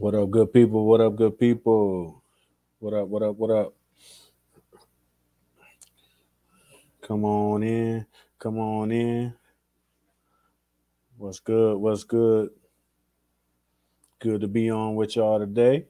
[0.00, 0.86] What up, good people?
[0.86, 2.24] What up, good people?
[2.78, 3.74] What up, what up, what up?
[7.02, 8.06] Come on in.
[8.38, 9.34] Come on in.
[11.18, 11.76] What's good?
[11.76, 12.48] What's good?
[14.20, 15.88] Good to be on with y'all today.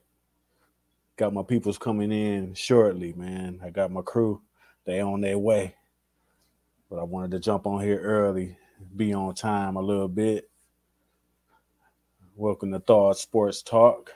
[1.17, 3.61] Got my peoples coming in shortly, man.
[3.65, 4.43] I got my crew.
[4.87, 5.77] They on their way.
[6.91, 8.59] But I wanted to jump on here early,
[8.97, 10.50] be on time a little bit.
[12.41, 14.15] Welcome to Thawed Sports Talk,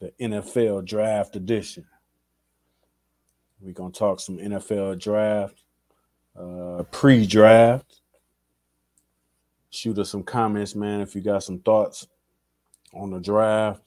[0.00, 1.86] the NFL Draft Edition.
[3.58, 5.62] We're gonna talk some NFL draft,
[6.38, 8.02] uh, pre-draft.
[9.70, 12.06] Shoot us some comments, man, if you got some thoughts
[12.92, 13.80] on the draft,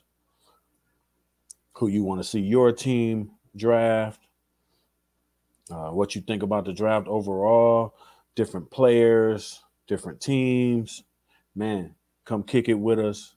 [1.73, 4.25] who you want to see your team draft,
[5.69, 7.93] uh, what you think about the draft overall,
[8.33, 11.03] different players, different teams.
[11.53, 11.93] Man,
[12.25, 13.35] come kick it with us.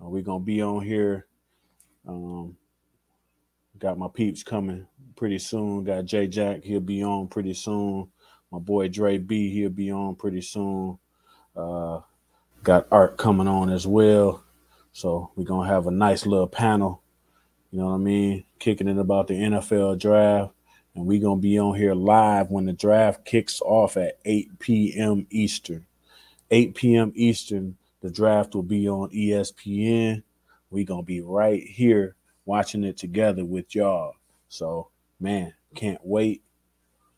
[0.00, 1.26] Uh, we're gonna be on here.
[2.06, 2.56] Um,
[3.78, 5.84] got my peeps coming pretty soon.
[5.84, 8.08] Got Jay Jack, he'll be on pretty soon.
[8.50, 10.98] My boy Dre B, he'll be on pretty soon.
[11.56, 12.00] Uh,
[12.62, 14.44] got Art coming on as well.
[14.92, 17.02] So we're gonna have a nice little panel.
[17.70, 18.44] You know what I mean?
[18.58, 20.52] Kicking it about the NFL draft.
[20.94, 25.26] And we're gonna be on here live when the draft kicks off at 8 p.m.
[25.30, 25.86] Eastern.
[26.50, 27.12] 8 p.m.
[27.14, 30.22] Eastern the draft will be on ESPN.
[30.70, 34.12] We're gonna be right here watching it together with y'all.
[34.48, 36.44] So, man, can't wait.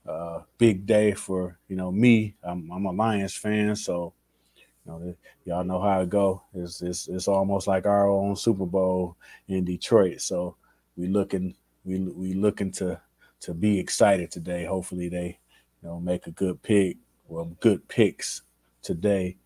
[0.08, 2.36] Uh, big day for you know me.
[2.42, 4.14] I'm, I'm a Lions fan, so
[4.56, 6.42] you know y'all know how it go.
[6.54, 10.22] It's, it's it's almost like our own Super Bowl in Detroit.
[10.22, 10.56] So
[10.96, 12.98] we looking we we looking to
[13.40, 14.64] to be excited today.
[14.64, 15.38] Hopefully they
[15.82, 18.40] you know make a good pick, well good picks
[18.80, 19.36] today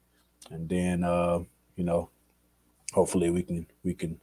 [0.50, 1.40] and then uh,
[1.76, 2.10] you know,
[2.92, 4.20] hopefully we can we can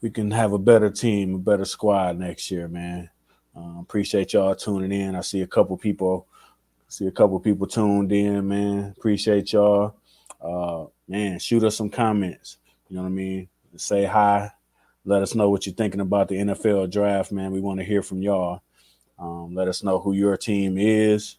[0.00, 3.08] we can have a better team, a better squad next year, man.
[3.56, 5.14] Uh, appreciate y'all tuning in.
[5.14, 6.26] I see a couple people,
[6.88, 8.94] see a couple people tuned in, man.
[8.96, 9.94] Appreciate y'all.
[10.40, 12.58] Uh, man, shoot us some comments.
[12.88, 13.48] You know what I mean?
[13.76, 14.50] Say hi.
[15.04, 17.52] Let us know what you're thinking about the NFL draft, man.
[17.52, 18.62] We want to hear from y'all.
[19.18, 21.36] Um, let us know who your team is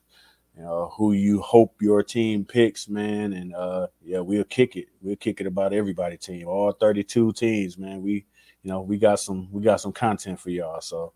[0.56, 3.34] you know, who you hope your team picks, man.
[3.34, 4.88] And uh, yeah, we'll kick it.
[5.02, 8.02] We'll kick it about everybody team, all 32 teams, man.
[8.04, 8.26] We,
[8.62, 10.82] you know, we got some we got some content for y'all.
[10.82, 11.14] So,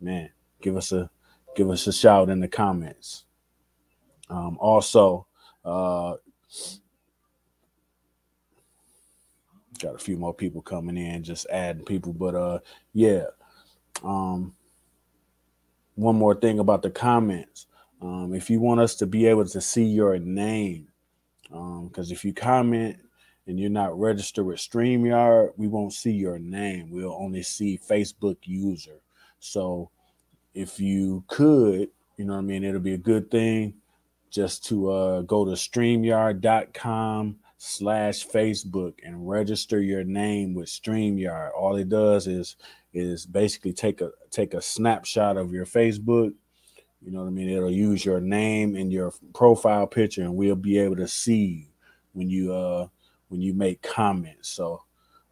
[0.00, 0.30] man,
[0.60, 1.08] give us a
[1.54, 3.24] give us a shout in the comments.
[4.28, 5.26] Um, also,
[5.64, 6.14] uh,
[9.80, 12.12] got a few more people coming in, just adding people.
[12.12, 12.58] But uh,
[12.92, 13.26] yeah.
[14.02, 14.54] Um,
[15.94, 17.66] one more thing about the comments
[18.02, 20.88] um, if you want us to be able to see your name,
[21.42, 22.96] because um, if you comment
[23.46, 26.90] and you're not registered with StreamYard, we won't see your name.
[26.90, 29.00] We'll only see Facebook user.
[29.40, 29.90] So
[30.54, 33.74] if you could, you know what I mean, it'll be a good thing
[34.30, 41.50] just to uh, go to StreamYard.com slash Facebook and register your name with StreamYard.
[41.54, 42.56] All it does is
[42.92, 46.32] is basically take a take a snapshot of your Facebook
[47.02, 47.48] you know what I mean?
[47.48, 51.68] It'll use your name and your profile picture, and we'll be able to see
[52.12, 52.88] when you uh
[53.28, 54.48] when you make comments.
[54.50, 54.82] So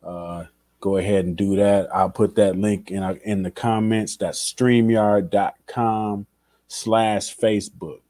[0.03, 0.45] uh
[0.81, 1.95] go ahead and do that.
[1.95, 4.17] I'll put that link in our, in the comments.
[4.17, 6.27] That's streamyard.com
[6.69, 8.01] slash Facebook.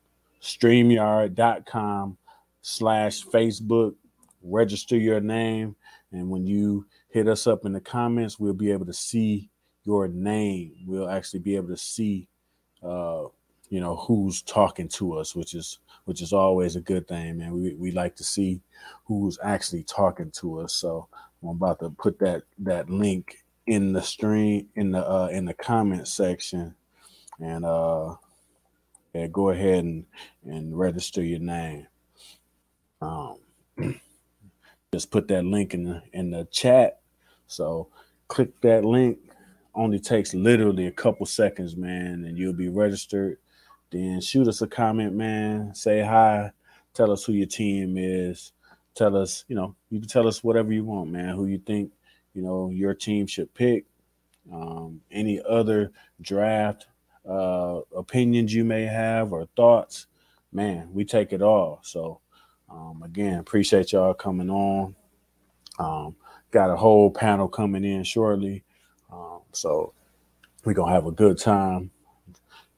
[0.42, 2.18] Streamyard.com
[2.60, 3.94] slash Facebook.
[4.42, 5.76] Register your name.
[6.12, 9.50] And when you hit us up in the comments, we'll be able to see
[9.84, 10.74] your name.
[10.86, 12.28] We'll actually be able to see
[12.82, 13.24] uh,
[13.70, 17.52] you know who's talking to us which is which is always a good thing man.
[17.52, 18.60] We, we like to see
[19.04, 20.74] who's actually talking to us.
[20.74, 21.08] So
[21.42, 25.54] i'm about to put that that link in the stream in the uh in the
[25.54, 26.74] comment section.
[27.40, 28.16] And uh
[29.14, 30.06] yeah, go ahead and
[30.44, 31.86] and register your name.
[33.02, 33.36] Um
[34.92, 37.00] just put that link in the in the chat.
[37.46, 37.88] So
[38.28, 39.18] click that link.
[39.74, 43.38] Only takes literally a couple seconds man and you'll be registered
[43.90, 45.74] then shoot us a comment, man.
[45.74, 46.50] Say hi.
[46.94, 48.52] Tell us who your team is.
[48.94, 51.34] Tell us, you know, you can tell us whatever you want, man.
[51.34, 51.92] Who you think,
[52.34, 53.84] you know, your team should pick.
[54.52, 56.86] Um, any other draft
[57.28, 60.06] uh, opinions you may have or thoughts,
[60.52, 61.80] man, we take it all.
[61.82, 62.20] So,
[62.70, 64.96] um, again, appreciate y'all coming on.
[65.78, 66.16] Um,
[66.50, 68.64] got a whole panel coming in shortly.
[69.12, 69.92] Um, so,
[70.64, 71.90] we're going to have a good time.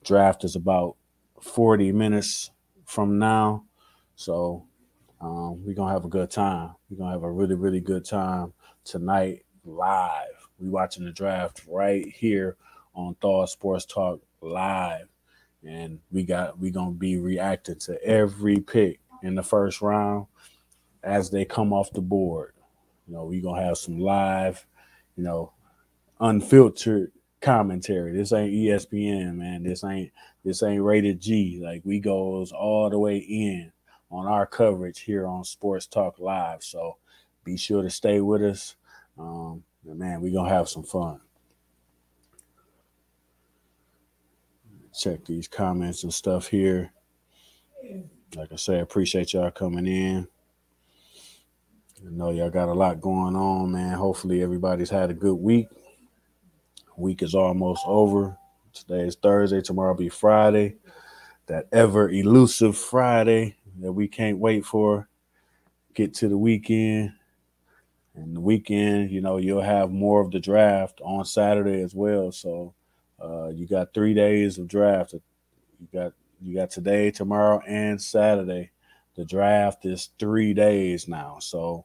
[0.05, 0.97] Draft is about
[1.41, 2.51] 40 minutes
[2.85, 3.65] from now.
[4.17, 4.67] So
[5.21, 6.75] um, we're gonna have a good time.
[6.89, 8.53] We're gonna have a really, really good time
[8.85, 10.49] tonight live.
[10.59, 12.57] We watching the draft right here
[12.95, 15.09] on Thaw Sports Talk live,
[15.67, 20.27] and we got we gonna be reacting to every pick in the first round
[21.03, 22.53] as they come off the board.
[23.07, 24.67] You know, we gonna have some live,
[25.17, 25.53] you know,
[26.21, 28.13] unfiltered commentary.
[28.13, 29.63] This ain't ESPN, man.
[29.63, 30.13] This ain't
[30.45, 31.61] this ain't rated G.
[31.63, 33.73] Like we goes all the way in
[34.11, 36.63] on our coverage here on Sports Talk Live.
[36.63, 36.97] So
[37.45, 38.77] be sure to stay with us.
[39.19, 41.21] Um, man, we gonna have some fun.
[44.99, 46.93] Check these comments and stuff here.
[48.35, 50.29] Like I say, appreciate y'all coming in.
[52.07, 53.93] I know y'all got a lot going on, man.
[53.93, 55.69] Hopefully everybody's had a good week.
[56.97, 58.37] Week is almost over.
[58.73, 59.61] Today is Thursday.
[59.61, 60.77] Tomorrow will be Friday.
[61.47, 65.09] That ever elusive Friday that we can't wait for.
[65.95, 67.13] Get to the weekend.
[68.15, 72.31] And the weekend, you know, you'll have more of the draft on Saturday as well.
[72.33, 72.75] So
[73.23, 75.13] uh, you got three days of draft.
[75.13, 76.13] You got
[76.43, 78.71] you got today, tomorrow, and Saturday.
[79.15, 81.39] The draft is three days now.
[81.41, 81.85] So,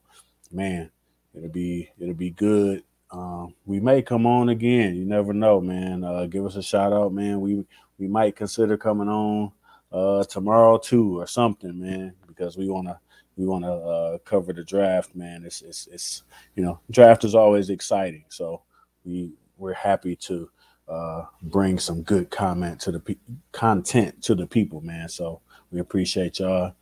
[0.51, 0.91] man,
[1.33, 2.83] it'll be it'll be good.
[3.11, 4.95] Um, we may come on again.
[4.95, 6.03] You never know, man.
[6.03, 7.41] Uh, give us a shout out, man.
[7.41, 7.65] We
[7.97, 9.51] we might consider coming on
[9.91, 12.99] uh, tomorrow too, or something, man, because we wanna
[13.37, 15.43] we wanna uh, cover the draft, man.
[15.45, 16.23] It's it's it's
[16.55, 18.61] you know, draft is always exciting, so
[19.05, 20.49] we we're happy to
[20.87, 23.15] uh, bring some good comment to the pe-
[23.51, 25.07] content to the people, man.
[25.09, 25.41] So
[25.71, 26.73] we appreciate y'all,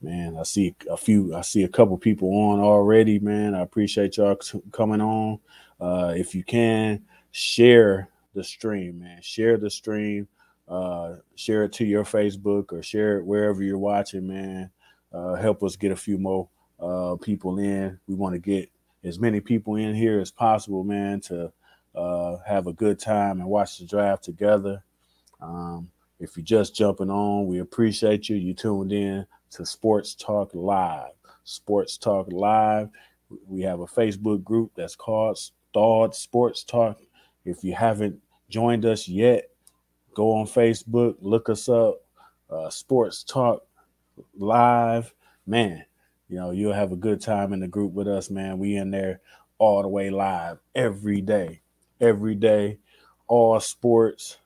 [0.00, 0.36] man.
[0.38, 3.54] I see a few, I see a couple people on already, man.
[3.54, 4.38] I appreciate y'all
[4.72, 5.38] coming on.
[5.82, 7.02] Uh, if you can
[7.32, 10.28] share the stream, man, share the stream,
[10.68, 14.70] uh, share it to your Facebook or share it wherever you're watching, man.
[15.12, 16.48] Uh, help us get a few more
[16.78, 17.98] uh, people in.
[18.06, 18.70] We want to get
[19.02, 21.52] as many people in here as possible, man, to
[21.96, 24.84] uh, have a good time and watch the draft together.
[25.40, 25.90] Um,
[26.20, 28.36] if you're just jumping on, we appreciate you.
[28.36, 31.10] You tuned in to Sports Talk Live.
[31.42, 32.88] Sports Talk Live.
[33.48, 35.38] We have a Facebook group that's called
[35.74, 37.00] Thawed Sports Talk.
[37.44, 39.50] If you haven't joined us yet,
[40.14, 42.02] go on Facebook, look us up,
[42.50, 43.66] uh, Sports Talk
[44.36, 45.14] Live.
[45.46, 45.84] Man,
[46.28, 48.58] you know, you'll have a good time in the group with us, man.
[48.58, 49.20] We in there
[49.58, 51.62] all the way live every day
[52.02, 52.78] every day,
[53.28, 54.38] all sports,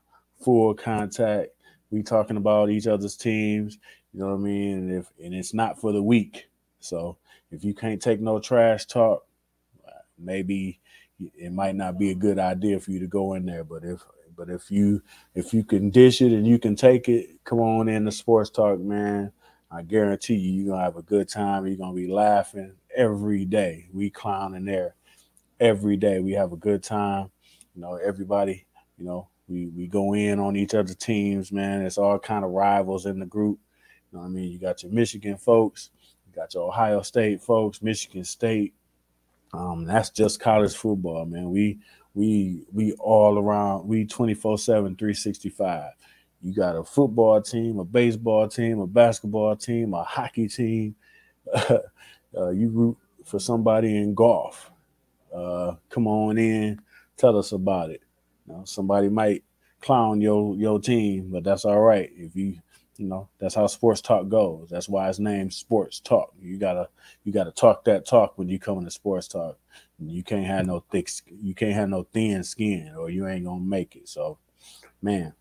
[0.44, 1.48] full contact.
[1.90, 3.78] We talking about each other's teams,
[4.12, 4.78] you know what I mean?
[4.78, 6.48] And if and it's not for the weak.
[6.80, 7.16] So
[7.50, 9.24] if you can't take no trash talk,
[10.18, 10.78] maybe
[11.18, 13.64] it might not be a good idea for you to go in there.
[13.64, 14.02] But if
[14.36, 15.02] but if you
[15.34, 18.50] if you can dish it and you can take it, come on in the sports
[18.50, 19.32] talk, man.
[19.70, 21.66] I guarantee you, you're gonna have a good time.
[21.66, 23.88] You're gonna be laughing every day.
[23.92, 24.94] We clowning there
[25.58, 26.20] every day.
[26.20, 27.30] We have a good time.
[27.74, 28.66] You know, everybody,
[28.98, 31.82] you know, we we go in on each other's teams, man.
[31.82, 33.58] It's all kind of rivals in the group.
[34.12, 34.50] You know I mean?
[34.50, 35.90] You got your Michigan folks,
[36.26, 38.74] you got your Ohio State folks, Michigan State.
[39.52, 41.50] Um, that's just college football, man.
[41.50, 41.78] We
[42.14, 45.92] we we all around, we 24-7, 365.
[46.42, 50.96] You got a football team, a baseball team, a basketball team, a hockey team.
[51.54, 54.70] uh, you root for somebody in golf.
[55.34, 56.80] Uh, come on in
[57.16, 58.02] tell us about it.
[58.46, 59.44] You know, somebody might
[59.80, 62.10] clown your your team, but that's all right.
[62.14, 62.58] If you
[62.98, 64.68] you know that's how sports talk goes.
[64.70, 66.32] That's why it's named sports talk.
[66.40, 66.88] You gotta
[67.24, 69.58] you gotta talk that talk when you come into sports talk.
[69.98, 73.60] You can't have no thick you can't have no thin skin or you ain't gonna
[73.60, 74.08] make it.
[74.08, 74.38] So
[75.02, 75.32] man.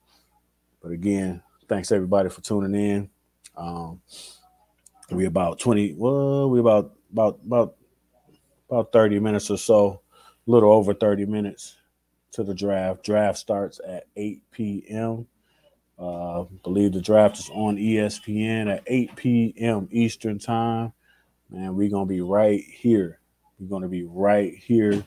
[0.81, 3.09] But again, thanks everybody for tuning in.
[3.57, 4.01] Um
[5.11, 7.75] we about 20 well we about about about
[8.69, 10.01] about 30 minutes or so
[10.47, 11.77] a little over 30 minutes
[12.31, 13.03] to the draft.
[13.03, 15.27] Draft starts at 8 p.m.
[15.97, 19.87] Uh, believe the draft is on ESPN at 8 p.m.
[19.91, 20.93] Eastern time.
[21.49, 23.19] Man, we're gonna be right here.
[23.59, 25.03] We're gonna be right here,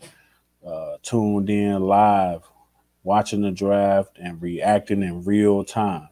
[0.66, 2.42] uh, tuned in live,
[3.02, 6.09] watching the draft and reacting in real time.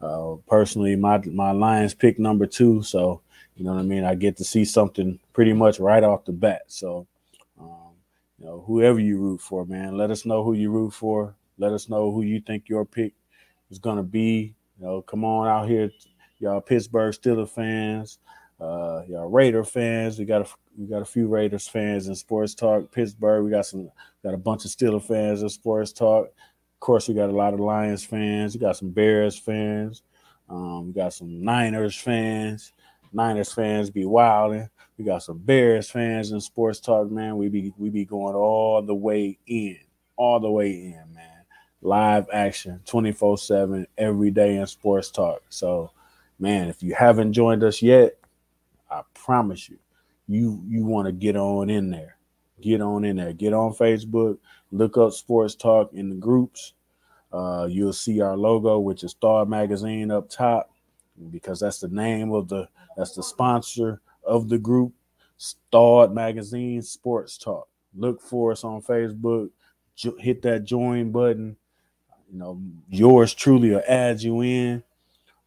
[0.00, 3.20] Uh, personally, my my Lions pick number two, so
[3.54, 4.04] you know what I mean.
[4.04, 6.62] I get to see something pretty much right off the bat.
[6.66, 7.06] So
[8.38, 11.34] you know, whoever you root for, man, let us know who you root for.
[11.58, 13.14] Let us know who you think your pick
[13.70, 14.54] is gonna be.
[14.78, 15.90] You know, come on out here,
[16.38, 18.18] y'all Pittsburgh Steelers fans,
[18.60, 20.18] uh, y'all Raider fans.
[20.18, 20.46] We got a
[20.76, 22.92] we got a few Raiders fans in sports talk.
[22.92, 23.90] Pittsburgh, we got some
[24.22, 26.26] got a bunch of Steelers fans in sports talk.
[26.26, 28.54] Of course, we got a lot of Lions fans.
[28.54, 30.02] We got some Bears fans.
[30.48, 32.72] Um, we got some Niners fans.
[33.12, 34.68] Niners fans be wilding.
[34.98, 37.36] We got some Bears fans in sports talk, man.
[37.36, 39.78] We be we be going all the way in,
[40.16, 41.35] all the way in, man.
[41.82, 45.42] Live action, 24-7, every day in sports talk.
[45.50, 45.92] So,
[46.38, 48.16] man, if you haven't joined us yet,
[48.90, 49.78] I promise you,
[50.28, 52.16] you you want to get on in there.
[52.60, 53.32] Get on in there.
[53.32, 54.38] Get on Facebook.
[54.72, 56.72] Look up Sports Talk in the groups.
[57.32, 60.70] Uh, you'll see our logo, which is Star Magazine up top,
[61.30, 64.92] because that's the name of the that's the sponsor of the group.
[65.36, 67.68] Star Magazine Sports Talk.
[67.94, 69.50] Look for us on Facebook.
[69.94, 71.56] Jo- hit that join button.
[72.30, 74.82] You know, yours truly will add you in.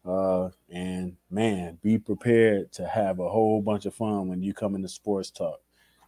[0.04, 4.74] Uh, and man, be prepared to have a whole bunch of fun when you come
[4.74, 5.60] into sports talk.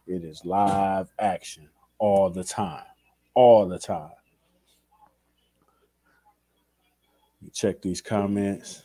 [0.07, 2.83] It is live action all the time,
[3.35, 4.11] all the time.
[7.53, 8.83] Check these comments.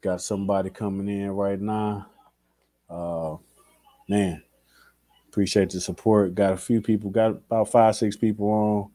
[0.00, 2.06] Got somebody coming in right now.
[2.88, 3.36] Uh,
[4.08, 4.42] man,
[5.28, 6.34] appreciate the support.
[6.34, 8.90] Got a few people, got about five, six people on.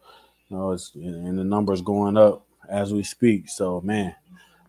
[0.50, 3.50] Know, it's and the numbers going up as we speak.
[3.50, 4.16] So, man,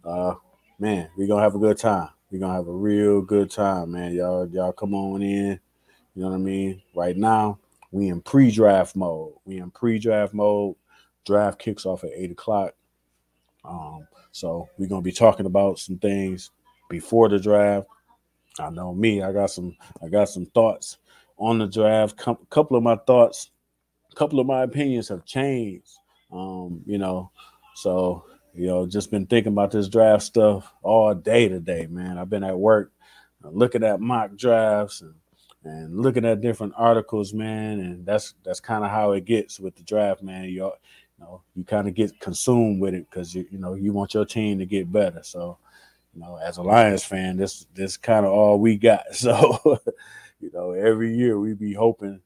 [0.04, 0.34] uh,
[0.78, 2.08] man, we're gonna have a good time.
[2.30, 4.12] We're gonna have a real good time, man.
[4.12, 5.58] Y'all, y'all come on in.
[6.14, 6.82] You know what I mean?
[6.94, 7.58] Right now,
[7.92, 9.32] we in pre-draft mode.
[9.44, 10.76] We in pre-draft mode.
[11.24, 12.74] Draft kicks off at eight o'clock.
[13.64, 16.50] Um, so we're gonna be talking about some things
[16.88, 17.86] before the draft.
[18.58, 20.98] I know me, I got some, I got some thoughts
[21.38, 22.20] on the draft.
[22.26, 23.50] A couple of my thoughts,
[24.10, 25.90] a couple of my opinions have changed.
[26.32, 27.30] Um, you know,
[27.74, 28.24] so
[28.54, 32.18] you know, just been thinking about this draft stuff all day today, man.
[32.18, 32.92] I've been at work
[33.42, 35.14] looking at mock drafts and
[35.62, 39.76] and looking at different articles, man, and that's that's kind of how it gets with
[39.76, 40.44] the draft, man.
[40.44, 40.72] You, you
[41.18, 44.24] know, you kind of get consumed with it because you you know you want your
[44.24, 45.22] team to get better.
[45.22, 45.58] So,
[46.14, 49.04] you know, as a Lions fan, this this kind of all we got.
[49.14, 49.58] So,
[50.40, 52.20] you know, every year we be hoping,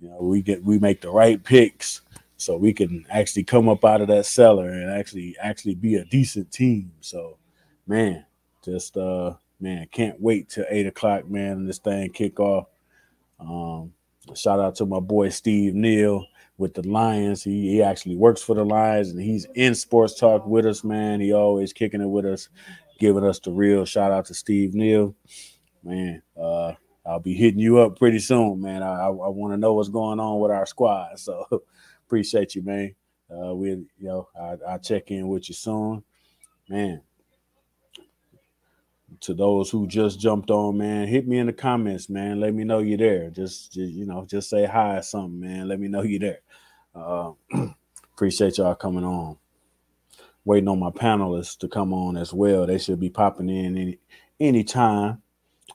[0.00, 2.02] you know, we get we make the right picks
[2.36, 6.04] so we can actually come up out of that cellar and actually actually be a
[6.04, 6.92] decent team.
[7.00, 7.38] So,
[7.86, 8.26] man,
[8.64, 12.66] just uh man, can't wait till eight o'clock, man, and this thing kick off.
[13.40, 13.92] Um,
[14.34, 17.42] shout out to my boy Steve Neal with the Lions.
[17.42, 21.20] He, he actually works for the Lions and he's in sports talk with us, man.
[21.20, 22.48] He always kicking it with us,
[22.98, 25.14] giving us the real shout out to Steve Neal.
[25.82, 26.72] Man, uh,
[27.06, 28.82] I'll be hitting you up pretty soon, man.
[28.82, 31.18] I, I, I want to know what's going on with our squad.
[31.18, 31.62] So
[32.06, 32.94] appreciate you, man.
[33.30, 36.04] Uh, we, you know, I, I'll check in with you soon,
[36.68, 37.00] man
[39.20, 42.40] to those who just jumped on, man, hit me in the comments, man.
[42.40, 43.30] Let me know you're there.
[43.30, 45.68] Just, just you know, just say hi or something, man.
[45.68, 46.40] Let me know you're there.
[46.94, 47.32] Uh,
[48.14, 49.36] appreciate y'all coming on.
[50.44, 52.66] Waiting on my panelists to come on as well.
[52.66, 53.98] They should be popping in any
[54.38, 55.22] anytime.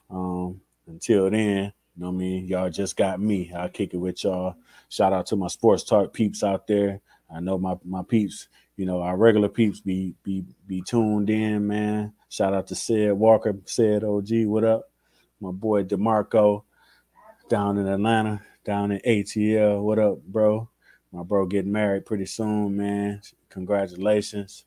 [0.08, 0.60] Um,
[0.90, 2.46] until then, you know what I mean?
[2.46, 3.52] Y'all just got me.
[3.54, 4.56] I'll kick it with y'all.
[4.88, 7.00] Shout out to my sports talk peeps out there.
[7.34, 11.66] I know my my peeps, you know, our regular peeps be be be tuned in,
[11.66, 12.12] man.
[12.28, 14.90] Shout out to Sid Walker, Sid OG, what up?
[15.40, 16.64] My boy DeMarco
[17.48, 19.82] down in Atlanta, down in ATL.
[19.82, 20.68] What up, bro?
[21.12, 23.20] My bro getting married pretty soon, man.
[23.48, 24.64] Congratulations.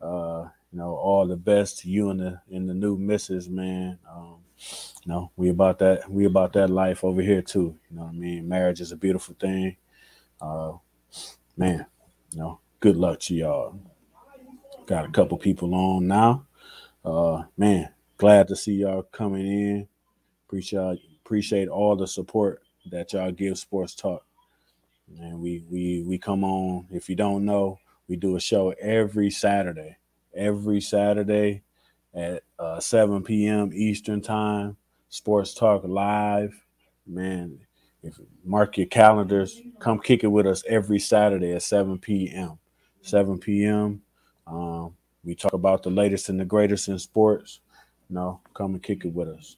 [0.00, 3.98] Uh, you know, all the best to you and the in the new missus, man.
[4.10, 4.41] Um,
[5.04, 7.76] you know, we about that, we about that life over here too.
[7.90, 8.48] You know what I mean?
[8.48, 9.76] Marriage is a beautiful thing.
[10.40, 10.72] Uh
[11.56, 11.86] man,
[12.32, 13.78] you know, good luck to y'all.
[14.86, 16.46] Got a couple people on now.
[17.04, 19.88] Uh, man, glad to see y'all coming in.
[20.46, 24.24] Appreciate appreciate all the support that y'all give Sports Talk.
[25.20, 26.86] And we we we come on.
[26.90, 27.78] If you don't know,
[28.08, 29.96] we do a show every Saturday.
[30.34, 31.62] Every Saturday
[32.14, 33.70] at uh, 7 p.m.
[33.74, 34.76] Eastern Time.
[35.08, 36.54] Sports Talk Live.
[37.06, 37.58] Man,
[38.02, 42.58] if mark your calendars, come kick it with us every Saturday at 7 p.m.
[43.02, 44.02] 7 p.m.
[44.46, 47.60] Um, we talk about the latest and the greatest in sports.
[48.10, 49.56] Know, come and kick it with us.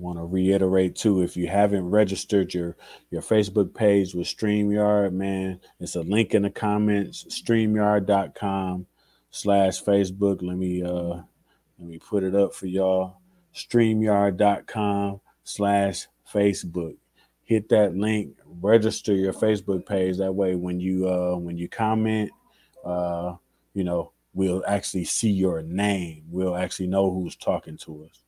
[0.00, 2.76] Want to reiterate too, if you haven't registered your
[3.10, 8.86] your Facebook page with StreamYard, man, it's a link in the comments, streamyard.com
[9.30, 10.42] slash Facebook.
[10.42, 11.22] Let me uh
[11.78, 13.18] let me put it up for y'all.
[13.54, 16.96] StreamYard.com slash Facebook
[17.50, 20.18] hit that link, register your Facebook page.
[20.18, 22.30] That way, when you uh, when you comment,
[22.84, 23.34] uh,
[23.74, 26.22] you know, we'll actually see your name.
[26.30, 28.22] We'll actually know who's talking to us,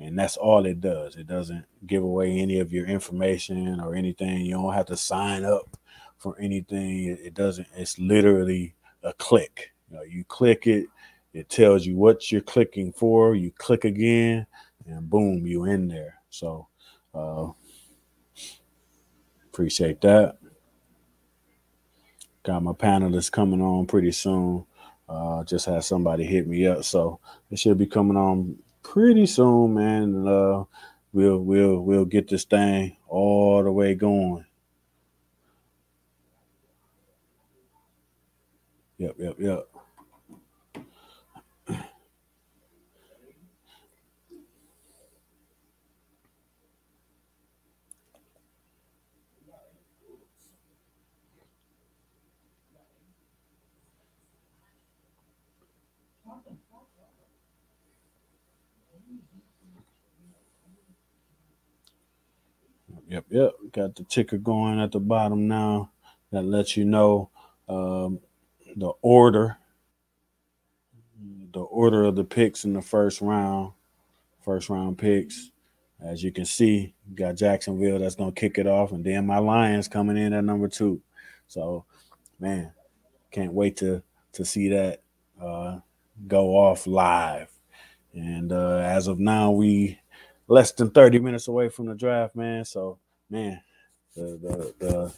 [0.00, 1.16] and that's all it does.
[1.16, 4.44] It doesn't give away any of your information or anything.
[4.44, 5.76] You don't have to sign up
[6.16, 7.18] for anything.
[7.22, 7.66] It doesn't.
[7.76, 9.72] It's literally a click.
[9.90, 10.86] You know, you click it,
[11.32, 13.34] it tells you what you're clicking for.
[13.34, 14.46] You click again,
[14.86, 16.20] and boom, you in there.
[16.30, 16.68] So
[17.14, 17.48] uh,
[19.46, 20.38] appreciate that.
[22.42, 24.64] Got my panelists coming on pretty soon.
[25.08, 27.18] Uh, just had somebody hit me up, so
[27.50, 28.56] it should be coming on
[28.90, 30.28] pretty soon, man.
[30.28, 30.64] Uh,
[31.12, 34.46] we'll we'll we'll get this thing all the way going.
[38.98, 39.69] Yep, yep, yep.
[63.10, 63.52] Yep, yep.
[63.72, 65.90] Got the ticker going at the bottom now.
[66.30, 67.30] That lets you know
[67.68, 68.20] um,
[68.76, 69.58] the order,
[71.52, 73.72] the order of the picks in the first round,
[74.44, 75.50] first round picks.
[76.00, 79.38] As you can see, you got Jacksonville that's gonna kick it off, and then my
[79.38, 81.02] Lions coming in at number two.
[81.48, 81.84] So,
[82.38, 82.72] man,
[83.32, 85.02] can't wait to to see that
[85.42, 85.80] uh,
[86.28, 87.50] go off live.
[88.14, 89.99] And uh, as of now, we
[90.50, 92.64] less than 30 minutes away from the draft, man.
[92.64, 92.98] So,
[93.30, 93.62] man,
[94.16, 95.14] the the the,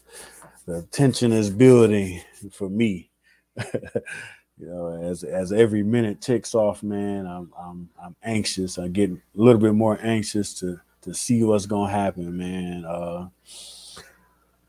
[0.67, 2.21] the tension is building
[2.53, 3.11] for me.
[3.57, 8.77] you know, as as every minute ticks off, man, I'm I'm I'm anxious.
[8.77, 12.85] I'm getting a little bit more anxious to to see what's gonna happen, man.
[12.85, 13.29] Uh,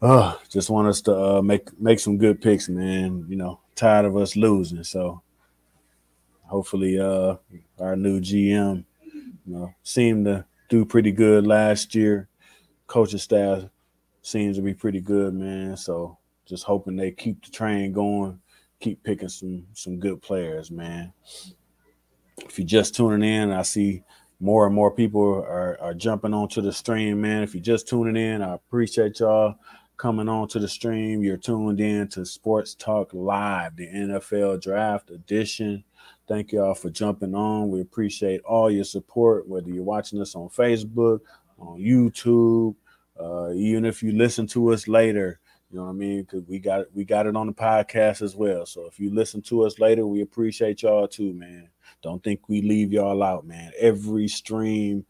[0.02, 3.26] uh just want us to uh, make make some good picks, man.
[3.28, 4.84] You know, tired of us losing.
[4.86, 5.22] So
[6.46, 7.36] hopefully uh
[7.80, 12.28] our new GM, you know, seemed to do pretty good last year.
[12.88, 13.62] Coaching staff
[14.24, 15.78] seems to be pretty good, man.
[15.78, 18.40] So just hoping they keep the train going,
[18.80, 21.14] keep picking some some good players, man.
[22.40, 24.02] If you're just tuning in, I see
[24.40, 27.44] more and more people are, are jumping onto the stream, man.
[27.44, 29.54] If you're just tuning in, I appreciate y'all
[29.98, 31.22] coming on to the stream.
[31.22, 35.84] You're tuned in to Sports Talk Live, the NFL Draft Edition.
[36.28, 37.70] Thank y'all for jumping on.
[37.70, 41.20] We appreciate all your support, whether you're watching us on Facebook,
[41.60, 42.76] on YouTube,
[43.20, 45.40] uh, even if you listen to us later.
[45.70, 46.22] You know what I mean?
[46.22, 48.66] Because we got we got it on the podcast as well.
[48.66, 51.68] So if you listen to us later, we appreciate y'all too, man.
[52.02, 53.72] Don't think we leave y'all out, man.
[53.78, 55.06] Every stream,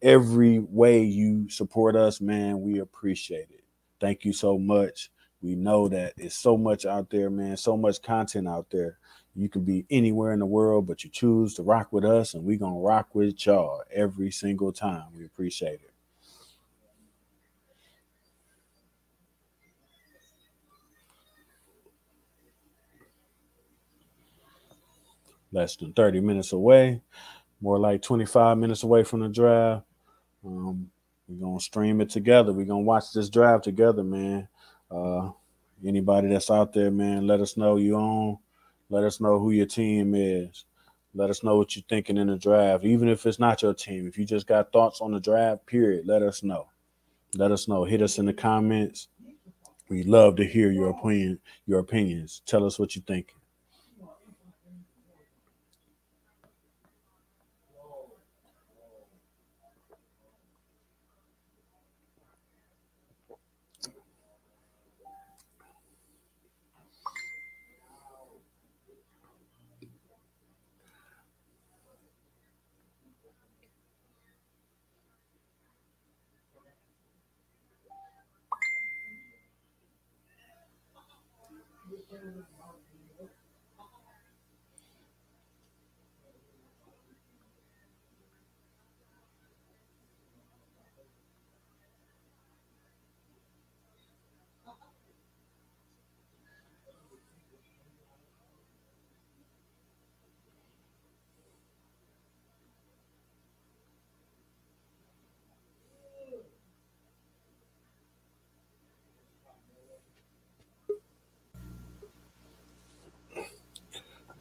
[0.00, 3.64] every way you support us, man, we appreciate it.
[4.00, 5.10] Thank you so much.
[5.42, 7.56] We know that it's so much out there, man.
[7.56, 8.98] So much content out there
[9.34, 12.44] you can be anywhere in the world, but you choose to rock with us, and
[12.44, 15.04] we're gonna rock with y'all every single time.
[15.16, 15.90] We appreciate it.
[25.50, 27.02] Less than 30 minutes away,
[27.60, 29.84] more like 25 minutes away from the draft.
[30.44, 30.90] Um,
[31.28, 32.52] we're gonna stream it together.
[32.52, 34.48] We're gonna watch this draft together, man.
[34.90, 35.30] Uh,
[35.86, 38.38] anybody that's out there, man, let us know you on
[38.92, 40.66] let us know who your team is.
[41.14, 42.84] Let us know what you're thinking in the draft.
[42.84, 46.06] Even if it's not your team, if you just got thoughts on the draft, period,
[46.06, 46.68] let us know.
[47.34, 47.84] Let us know.
[47.84, 49.08] Hit us in the comments.
[49.88, 52.42] We love to hear your opinion, your opinions.
[52.44, 53.36] Tell us what you're thinking.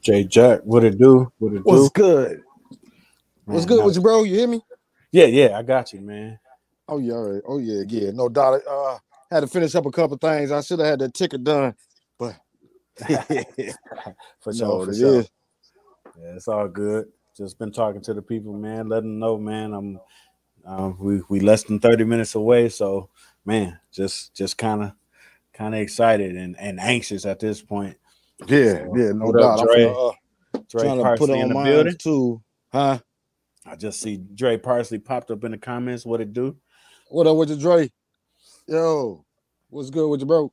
[0.01, 1.31] Jay Jack, what it do?
[1.39, 1.89] What it What's do?
[1.89, 2.43] good?
[3.47, 4.23] Man, What's good how- with you, bro?
[4.23, 4.61] You hear me?
[5.11, 6.39] Yeah, yeah, I got you, man.
[6.87, 7.43] Oh yeah, right.
[7.47, 8.11] oh yeah, yeah.
[8.11, 8.61] No doubt.
[8.69, 8.99] Uh,
[9.31, 10.51] had to finish up a couple things.
[10.51, 11.75] I should have had that ticket done,
[12.19, 12.35] but
[14.41, 15.19] For no, sure, for sure.
[15.19, 15.31] is.
[16.19, 17.07] Yeah, it's all good.
[17.37, 18.89] Just been talking to the people, man.
[18.89, 19.73] Letting them know, man.
[19.73, 19.99] I'm
[20.65, 22.69] um, we we less than 30 minutes away.
[22.69, 23.09] So
[23.45, 24.93] man, just just kind of
[25.53, 27.97] kind of excited and, and anxious at this point.
[28.47, 29.59] Yeah, So, yeah, no what up, doubt.
[29.59, 29.75] I'm Dre?
[29.85, 31.97] finna, uh, Dre trying to put on the mine building.
[31.97, 32.41] too.
[32.71, 32.99] Huh?
[33.65, 36.05] I just see Dre Parsley popped up in the comments.
[36.05, 36.57] What it do?
[37.09, 37.91] What up with you, Dre?
[38.67, 39.23] Yo,
[39.69, 40.51] what's good with you, bro?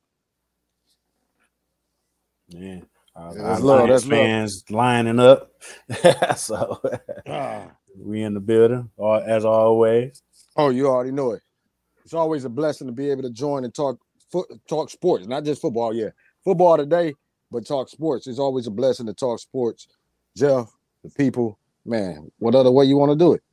[2.49, 2.79] Yeah.
[3.15, 4.19] Uh, Yeah, that's love, Lions that's love.
[4.19, 5.51] fans lining up.
[6.37, 6.79] so
[7.27, 7.71] Ah.
[7.97, 10.21] we in the building, all, as always.
[10.55, 11.41] Oh, you already know it.
[12.05, 13.97] It's always a blessing to be able to join and talk
[14.31, 15.93] foot, talk sports, not just football.
[15.93, 16.09] Yeah,
[16.43, 17.13] football today,
[17.51, 18.27] but talk sports.
[18.27, 19.87] It's always a blessing to talk sports.
[20.35, 20.67] Jeff,
[21.03, 22.31] the people, man.
[22.39, 23.43] What other way you want to do it?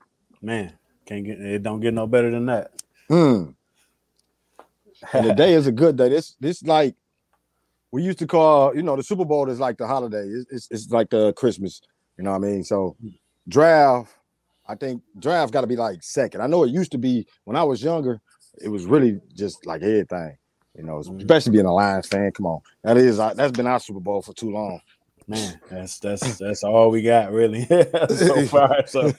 [0.42, 0.72] Man,
[1.06, 2.72] can't get it don't get no better than that.
[3.08, 3.50] Hmm.
[5.12, 6.08] And the day is a good day.
[6.08, 6.94] This this like
[7.92, 10.24] we used to call, you know, the Super Bowl is like the holiday.
[10.24, 11.80] It's, it's, it's like the Christmas.
[12.18, 12.64] You know what I mean?
[12.64, 12.96] So
[13.48, 14.12] draft,
[14.68, 16.40] I think draft got to be like second.
[16.40, 18.20] I know it used to be when I was younger.
[18.60, 20.36] It was really just like everything.
[20.76, 21.18] You know, Mhm.
[21.20, 22.30] especially being a Lions fan.
[22.32, 24.80] Come on, that is that's been our Super Bowl for too long.
[25.28, 27.64] Man, that's that's that's all we got really
[28.10, 28.86] so far.
[28.86, 29.12] So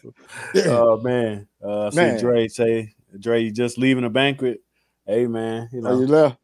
[0.68, 1.48] oh man.
[1.64, 2.18] Uh see Man.
[2.20, 4.62] Dre say Dre you just leaving a banquet.
[5.06, 6.38] Hey man, you Oh, you left?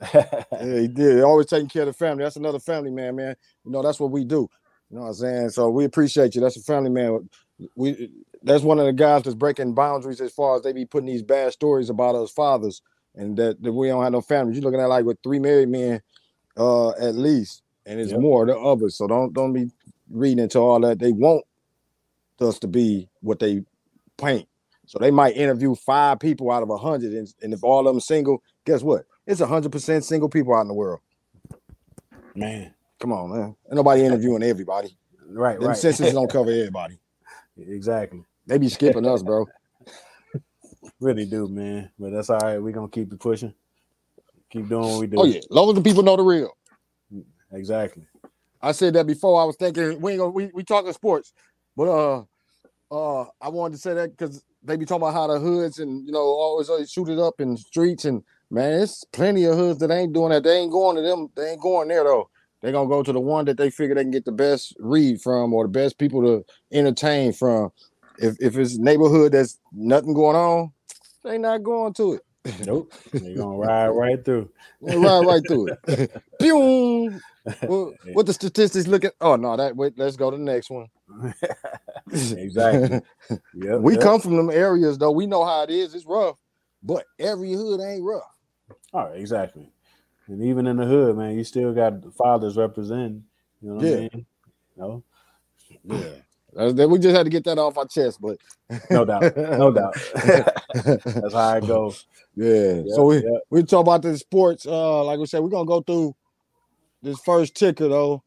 [0.14, 1.22] Yeah, he did.
[1.22, 2.24] Always taking care of the family.
[2.24, 3.36] That's another family man, man.
[3.64, 4.48] You know, that's what we do.
[4.90, 5.50] You know what I'm saying?
[5.50, 6.40] So we appreciate you.
[6.40, 7.28] That's a family man.
[7.76, 8.10] We
[8.42, 11.22] that's one of the guys that's breaking boundaries as far as they be putting these
[11.22, 12.82] bad stories about us fathers
[13.14, 14.56] and that, that we don't have no families.
[14.56, 16.00] You're looking at like with three married men,
[16.56, 18.20] uh, at least, and it's Yep.
[18.20, 18.96] more the others.
[18.96, 19.70] So don't don't be
[20.10, 20.98] reading into all that.
[20.98, 21.44] They want
[22.40, 23.62] us to be what they
[24.16, 24.48] paint.
[24.86, 27.94] So they might interview five people out of a hundred, and, and if all of
[27.94, 29.04] them single, guess what?
[29.26, 31.00] It's a hundred percent single people out in the world.
[32.34, 32.74] man.
[32.98, 33.56] Come on, man.
[33.66, 34.96] Ain't nobody interviewing everybody.
[35.26, 35.76] Right, Them right.
[35.76, 36.98] censuses don't cover everybody.
[37.56, 38.22] exactly.
[38.46, 39.46] They be skipping us, bro.
[41.00, 41.90] Really do, man.
[41.98, 42.58] But that's all right.
[42.58, 43.54] We're gonna keep it pushing.
[44.50, 45.16] Keep doing what we do.
[45.18, 46.50] Oh yeah, long as the people know the real.
[47.52, 48.04] Exactly.
[48.62, 49.40] I said that before.
[49.40, 51.32] I was thinking we ain't gonna we, we talking sports,
[51.76, 52.24] but uh
[52.90, 56.04] uh I wanted to say that because they be talking about how the hoods and
[56.04, 59.56] you know always, always shoot it up in the streets and man, it's plenty of
[59.56, 60.42] hoods that ain't doing that.
[60.42, 61.28] They ain't going to them.
[61.34, 62.28] They ain't going there though.
[62.60, 65.22] They gonna go to the one that they figure they can get the best read
[65.22, 66.44] from or the best people to
[66.76, 67.70] entertain from.
[68.18, 70.72] If if it's neighborhood that's nothing going on,
[71.24, 72.22] they not going to it.
[72.66, 72.92] Nope.
[73.12, 74.50] They're gonna ride right through.
[74.80, 76.22] Ride right through it.
[76.40, 77.20] Pew!
[77.66, 79.12] What, what the statistics look at?
[79.20, 79.98] Oh no, that wait.
[79.98, 80.86] Let's go to the next one.
[82.12, 83.00] exactly.
[83.54, 83.80] Yep.
[83.80, 84.02] we yep.
[84.02, 85.10] come from them areas though.
[85.10, 85.94] We know how it is.
[85.94, 86.36] It's rough,
[86.82, 88.24] but every hood ain't rough.
[88.92, 89.70] Oh, exactly.
[90.28, 93.24] And even in the hood, man, you still got the fathers representing.
[93.60, 93.96] You know what Yeah.
[93.96, 94.26] I mean?
[94.76, 95.04] No,
[95.84, 96.10] Yeah,
[96.68, 98.38] that- we just had to get that off our chest, but
[98.90, 99.94] no doubt, no doubt.
[100.74, 102.06] That's how it goes.
[102.34, 102.74] yeah.
[102.74, 103.42] Yep, so we yep.
[103.50, 104.66] we talk about the sports.
[104.66, 106.14] Uh, like we said, we're gonna go through
[107.02, 108.22] this first ticker though.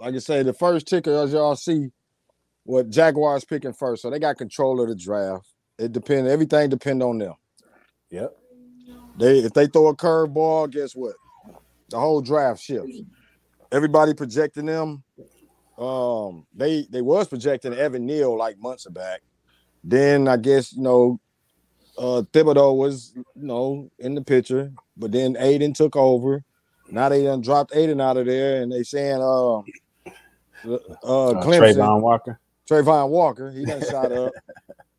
[0.00, 1.90] Like I say, the first ticker, as y'all see,
[2.64, 4.02] what Jaguars picking first.
[4.02, 5.46] So they got control of the draft.
[5.78, 6.30] It depends.
[6.30, 7.34] Everything depend on them.
[8.10, 8.36] Yep.
[9.18, 11.14] They if they throw a curveball, guess what?
[11.90, 13.00] The whole draft shifts.
[13.70, 15.02] Everybody projecting them.
[15.78, 19.22] Um, they they was projecting Evan Neal like months back.
[19.84, 21.20] Then I guess you know,
[21.98, 26.44] uh Thibodeaux was you know in the picture, but then Aidan took over.
[26.90, 29.58] Now they done dropped Aidan out of there, and they saying uh
[31.04, 32.40] uh, Uh, Clemson, Travon Walker.
[32.70, 34.36] Travon Walker, he done shot up.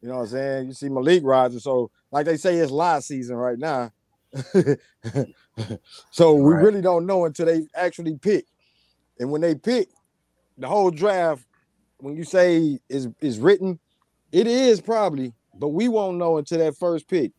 [0.02, 0.68] You know what I'm saying?
[0.68, 1.60] You see Malik rising.
[1.60, 3.92] So, like they say, it's live season right now.
[6.12, 6.56] so we Right.
[6.56, 8.46] really don't know until they actually pick.
[9.20, 9.90] And when they pick,
[10.58, 11.46] the whole draft,
[11.98, 13.80] when you say is is written,
[14.32, 17.32] it is probably, but we won't know until that first pick.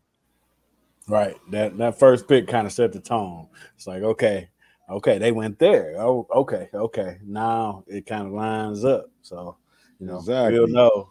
[1.08, 1.36] Right.
[1.50, 3.48] That that first pick kind of set the tone.
[3.76, 4.48] It's like, okay,
[4.90, 5.94] okay, they went there.
[5.98, 7.18] Oh, okay, okay.
[7.24, 9.06] Now it kind of lines up.
[9.22, 9.56] So,
[10.00, 10.58] you know, Exactly.
[10.58, 11.10] we'll know.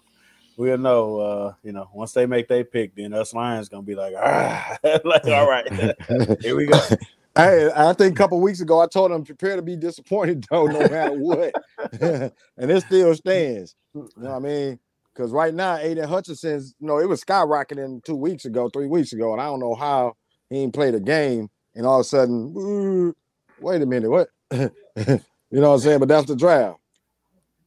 [0.58, 1.20] We'll know.
[1.20, 4.78] Uh, you know, once they make their pick, then us Lions gonna be like, ah,
[5.06, 5.68] like, all right,
[6.42, 6.80] here we go.
[7.36, 10.66] I, I think a couple weeks ago I told them prepare to be disappointed though,
[10.68, 11.54] no matter what,
[12.02, 13.76] and it still stands.
[13.94, 14.80] You know what I mean?
[15.14, 19.14] Because right now, Aidan Hutchinson's, you know, it was skyrocketing two weeks ago, three weeks
[19.14, 20.16] ago, and I don't know how
[20.50, 23.14] he ain't played a game, and all of a sudden,
[23.60, 24.30] wait a minute, what?
[24.52, 24.70] you
[25.52, 26.00] know what I'm saying?
[26.00, 26.80] But that's the draft.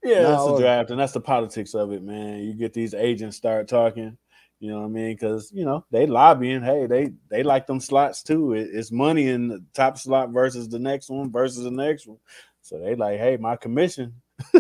[0.04, 2.40] Yeah, that's the draft, and that's the politics of it, man.
[2.40, 4.16] You get these agents start talking,
[4.60, 5.14] you know what I mean?
[5.14, 6.62] Because you know they lobbying.
[6.62, 8.54] Hey, they they like them slots too.
[8.54, 12.18] It- it's money in the top slot versus the next one versus the next one.
[12.62, 14.14] So they like, hey, my commission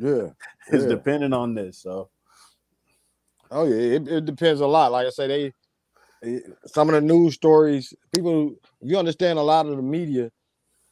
[0.00, 0.30] Yeah.
[0.68, 0.88] is Yeah.
[0.88, 1.78] dependent on this.
[1.78, 2.10] So
[3.50, 4.92] Oh yeah, it, it depends a lot.
[4.92, 9.66] Like I say, they some of the news stories, people if you understand a lot
[9.66, 10.30] of the media,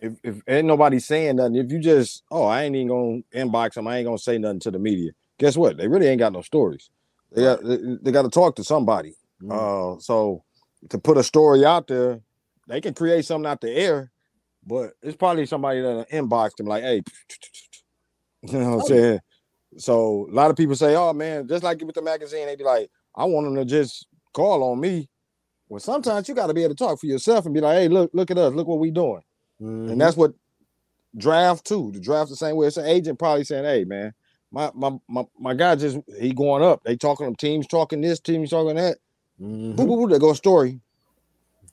[0.01, 3.75] if, if ain't nobody saying nothing, if you just oh I ain't even gonna inbox
[3.75, 5.13] them, I ain't gonna say nothing to the media.
[5.39, 5.77] Guess what?
[5.79, 6.91] They really ain't got no stories.
[7.33, 9.15] They got they, they got to talk to somebody.
[9.43, 9.97] Mhm.
[9.97, 10.45] Uh, so
[10.91, 12.21] to put a story out there,
[12.69, 14.13] they can create something out the air,
[14.67, 17.03] but it's probably somebody that inboxed them like, hey,
[18.43, 19.21] you know what I'm saying?
[19.79, 22.65] So a lot of people say, oh man, just like with the magazine, they'd be
[22.65, 25.09] like, I want them to just call on me.
[25.69, 27.89] Well, sometimes you got to be able to talk for yourself and be like, hey,
[27.89, 29.23] look, look at us, look what we're doing.
[29.61, 29.91] Mhm.
[29.93, 30.33] And that's what
[31.17, 31.91] draft too.
[31.93, 32.67] The draft the same way.
[32.69, 34.13] It's an agent probably saying, "Hey, man,
[34.51, 36.83] my my my, my guy just he going up.
[36.85, 38.99] They talking them teams talking this, teams talking that.
[39.41, 39.75] Mhm.
[39.77, 40.81] Boop, boop, boop, they go story.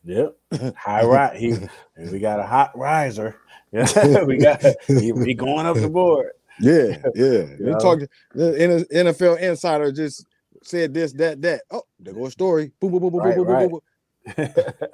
[0.05, 0.35] Yep.
[0.75, 1.39] High rise.
[1.39, 1.51] He
[1.95, 3.37] and we got a hot riser.
[3.71, 6.31] Yeah, we got he, he going up the board.
[6.59, 7.45] Yeah, yeah.
[7.59, 7.77] They Yeah.
[7.79, 8.07] talking.
[8.35, 10.23] The NFL insider just
[10.61, 11.63] said this, that, that.
[11.71, 12.71] Oh, there go a story.
[12.79, 13.71] Right, right.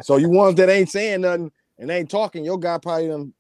[0.02, 3.34] So you ones that ain't saying nothing and ain't talking, your guy probably done,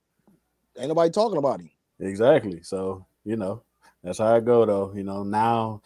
[0.77, 1.69] ain't nobody talking about him.
[2.01, 2.61] exactly.
[2.61, 3.63] So you know
[4.03, 4.93] that's how I go though.
[4.93, 5.81] You know now,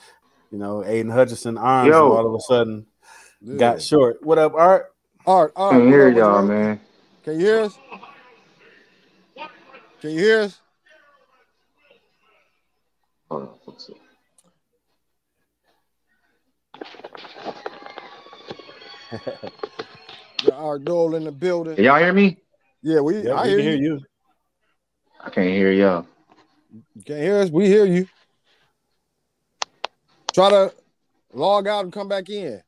[0.52, 2.12] you know Aidan Hutchinson arms Yo.
[2.12, 2.86] all of a sudden
[3.42, 3.58] Yeah.
[3.58, 4.24] got short.
[4.24, 4.94] What up, Art?
[5.26, 5.78] All right, all right.
[5.78, 6.80] Can't what hear up, y'all, you- man.
[7.24, 7.80] Can you hear us?
[10.02, 10.60] Can you hear us?
[13.30, 13.96] Hold on, what's up?
[20.46, 21.76] Got Art Doyle in the building.
[21.76, 22.38] Can y'all hear me?
[22.82, 23.22] Yeah, we.
[23.22, 23.72] Yeah, I we hear can you.
[23.72, 24.00] hear you.
[25.22, 26.06] I can't hear y'all.
[26.74, 27.52] You can't hear us.
[27.52, 28.08] We hear you.
[30.34, 30.74] Try to
[31.32, 32.62] log out and come back in.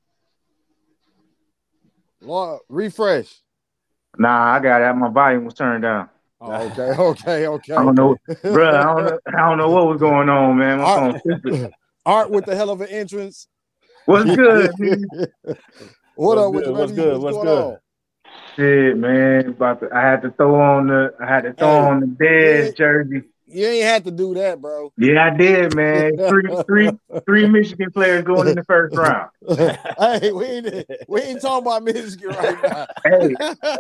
[2.22, 3.34] Log, refresh.
[4.18, 4.94] Nah, I got it.
[4.94, 6.10] My volume was turned down.
[6.40, 7.74] Oh, okay, okay, okay.
[7.74, 8.70] I don't know, bro.
[8.70, 9.20] I don't know.
[9.28, 10.78] I don't know what was going on, man.
[10.80, 11.72] My All
[12.06, 13.48] Art with the hell of an entrance.
[14.06, 14.70] What's good?
[16.14, 16.74] what What's up good?
[16.78, 17.22] What's good?
[17.22, 17.64] What's going good?
[17.64, 17.78] on?
[18.56, 19.48] Shit, man.
[19.50, 21.16] About to, I had to throw on the.
[21.20, 23.24] I had to throw Hey, on the dead jersey.
[23.56, 24.92] You ain't had to do that, bro.
[24.98, 26.18] Yeah, I did, man.
[26.18, 26.92] Three, three,
[27.26, 29.30] three Michigan players going in the first round.
[29.98, 32.86] hey, we ain't we ain't talking about Michigan right now.
[33.06, 33.34] Hey,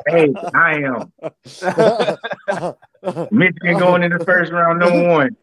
[0.07, 1.11] hey, I am
[3.31, 5.35] Michigan going in the first round, number one.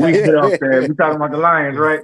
[0.00, 0.80] We get there.
[0.80, 2.00] We talking about the Lions, right?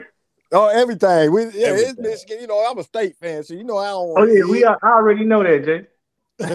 [0.52, 1.32] Oh, everything.
[1.32, 2.42] We yeah, it's Michigan.
[2.42, 4.62] You know, I'm a state fan, so you know I don't Oh yeah, we.
[4.62, 5.86] I already know that, Jay.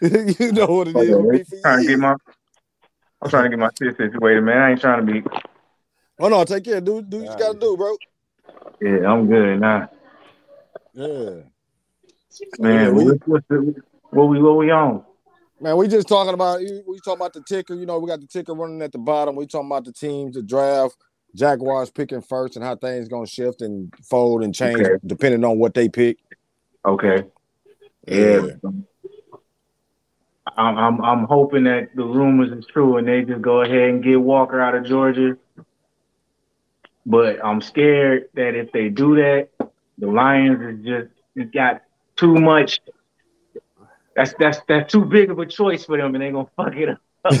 [0.00, 2.14] you know what it is for trying to get my.
[3.22, 4.58] I'm trying to get my shit situated, man.
[4.58, 5.22] I ain't trying to be.
[6.20, 6.80] Oh no, take care.
[6.80, 7.96] Do do what you gotta do, bro.
[8.80, 9.88] Yeah, I'm good now,
[10.92, 11.42] Yeah.
[12.58, 12.94] man.
[12.94, 15.04] we- the, what we what we on?
[15.60, 17.74] Man, we just talking about we talking about the ticker.
[17.74, 19.36] You know, we got the ticker running at the bottom.
[19.36, 20.96] We talking about the teams, the draft,
[21.34, 24.96] Jaguars picking first, and how things gonna shift and fold and change Okay.
[25.06, 26.18] depending on what they pick.
[26.84, 27.24] Okay.
[28.06, 28.46] Yeah.
[30.56, 34.04] I'm, I'm I'm hoping that the rumors is true and they just go ahead and
[34.04, 35.36] get Walker out of Georgia.
[37.06, 39.48] But I'm scared that if they do that,
[39.98, 41.82] the Lions is just it got
[42.16, 42.80] too much.
[44.14, 46.90] That's that's that's too big of a choice for them, and they're gonna fuck it
[46.90, 46.98] up.
[47.24, 47.40] you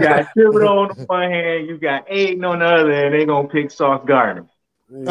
[0.00, 3.48] got Thibodeaux on the one hand, you got Aidan on the other, and they're gonna
[3.48, 4.46] pick Sauce Gardner.
[4.90, 5.06] Um,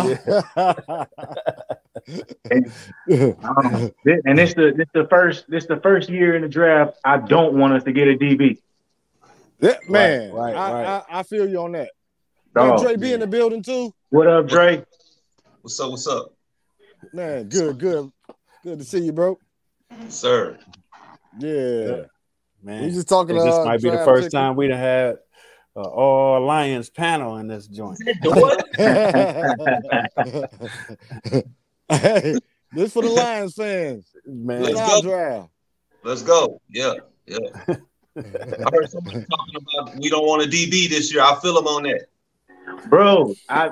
[4.25, 6.97] and this the this the first this the first year in the draft.
[7.03, 8.59] I don't want us to get a DB.
[9.59, 11.03] That man, right, I, right.
[11.09, 11.91] I, I feel you on that.
[12.55, 12.77] Dog.
[12.77, 13.93] Got Dre B in the building too.
[14.09, 14.83] What up, Dre?
[15.61, 15.91] What's up?
[15.91, 16.33] What's up,
[17.13, 18.11] Man, good, good,
[18.63, 19.37] good to see you, bro.
[20.09, 20.57] sir?
[21.39, 22.03] Yeah,
[22.63, 23.35] Man, we just talking.
[23.35, 24.37] this uh, might be the first ticker.
[24.37, 25.17] time we'd have had
[25.77, 27.99] uh, all Lions panel in this joint.
[28.03, 28.13] hey,
[32.71, 34.11] this for the Lions fans.
[34.25, 35.01] Man, Let's go.
[35.03, 35.49] draft.
[36.03, 36.59] Let's go.
[36.69, 36.93] Yeah,
[37.27, 37.37] yeah.
[38.17, 38.21] I
[38.73, 41.21] heard somebody talking about we don't want a DB this year.
[41.21, 42.07] I feel them on that.
[42.89, 43.69] Bro, I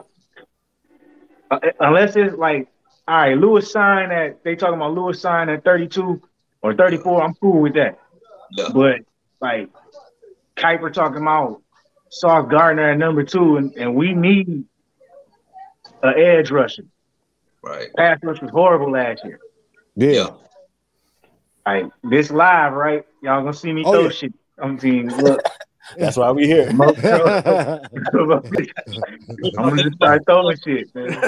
[1.49, 2.67] uh, unless it's like,
[3.07, 6.21] all right, Lewis Cine at they talking about Lewis Cine at 32
[6.61, 7.23] or 34.
[7.23, 7.99] I'm cool with that.
[8.51, 8.99] Yeah, But
[9.41, 9.69] like
[10.55, 11.61] Kiper talking about
[12.15, 14.63] Sauce Gardner at number two, and, and we need
[16.01, 16.83] an edge rusher.
[17.61, 17.89] right.
[17.97, 19.39] Pass rush was horrible last year.
[19.95, 20.29] Yeah.
[21.65, 23.03] Like this live, right?
[23.21, 24.09] Y'all gonna see me Oh, throw yeah.
[24.11, 24.33] shit.
[24.57, 25.41] I'm seeing look.
[25.97, 26.69] that's why we here.
[26.69, 26.77] I'm
[29.57, 31.21] gonna just start throwing shit, man.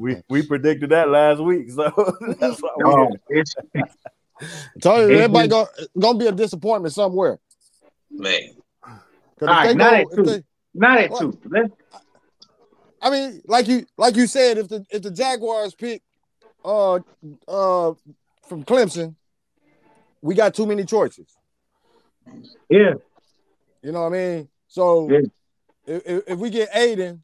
[0.00, 1.84] We we predicted that last week, so
[2.40, 3.42] that's why we Oh, here.
[3.42, 3.54] it's
[4.80, 7.38] Tell you, It everybody gonna, gonna be a disappointment somewhere.
[8.10, 8.40] Man.
[9.46, 10.22] 'Cause if All right, not at two.
[10.24, 11.20] they- not at What?
[11.20, 11.38] two.
[11.50, 11.70] Let's
[13.00, 16.02] I mean, like you like you said, if the if the Jaguars pick
[16.64, 16.94] uh
[17.46, 17.92] uh
[18.48, 19.14] from Clemson,
[20.22, 21.26] we got too many choices.
[22.70, 22.94] Yeah,
[23.82, 24.48] You know what I mean?
[24.68, 25.20] So Yeah.
[25.86, 27.22] if, if, we get Aidan,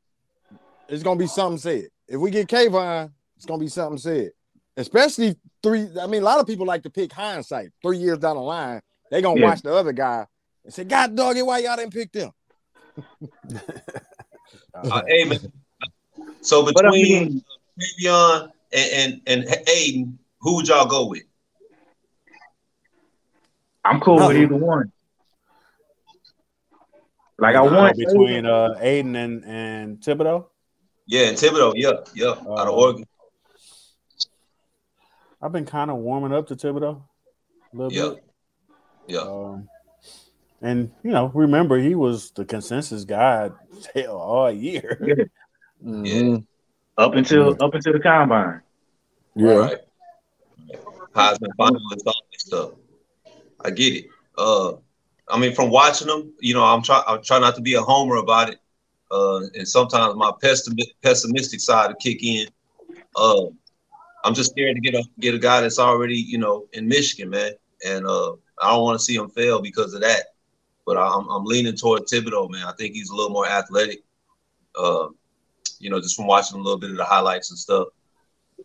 [0.89, 1.89] it's gonna be something said.
[2.07, 4.33] If we get Kayvon, it's gonna be something said.
[4.77, 5.89] Especially three.
[5.99, 7.71] I mean, a lot of people like to pick hindsight.
[7.83, 9.47] Three years down the line, they gonna Yeah.
[9.47, 10.27] watch the other guy
[10.65, 12.31] and say, "God dog it, why y'all didn't pick them?"
[14.73, 15.53] Uh, hey, man.
[16.43, 17.45] So between mean-
[18.03, 21.25] Travon and, and and Aidan, who would y'all go with?
[23.85, 24.91] I'm cool with either one.
[27.39, 30.47] Like I Uh, want between uh Aidan and and Thibodeaux.
[31.07, 31.73] Yeah, and Thibodeaux.
[31.77, 33.05] Yeah, yeah, out of Uh, Oregon.
[35.43, 37.03] I've been kind of warming up to Thibodeaux
[37.73, 38.25] a little Yeah, bit.
[39.09, 39.21] yeah.
[39.21, 39.69] Um,
[40.63, 43.51] and you know, remember he was the consensus guy
[43.95, 45.27] hell, all year.
[45.83, 45.89] Yeah.
[45.91, 46.47] Mhm.
[46.99, 48.61] up until up until the combine.
[49.35, 49.55] Yeah.
[49.55, 49.79] Right.
[51.15, 52.71] Heisman finalist, all that stuff.
[53.65, 54.07] I get it.
[54.37, 54.73] Uh,
[55.31, 57.03] I mean, from watching them, you know, I'm trying.
[57.07, 58.59] I'm trying not to be a homer about it.
[59.11, 62.47] Uh, and sometimes my pessimi- pessimistic side to kick in.
[63.17, 63.47] Uh,
[64.25, 67.31] I'm just scared to get a get a guy that's already, you know, in Michigan,
[67.31, 67.53] man.
[67.87, 70.30] And uh, I don't want to see him fail because of that.
[70.91, 72.67] But I'm, I'm leaning toward Thibodeaux, man.
[72.67, 74.03] I think he's a little more athletic.
[74.77, 75.07] Uh,
[75.79, 77.87] you know, just from watching a little bit of the highlights and stuff.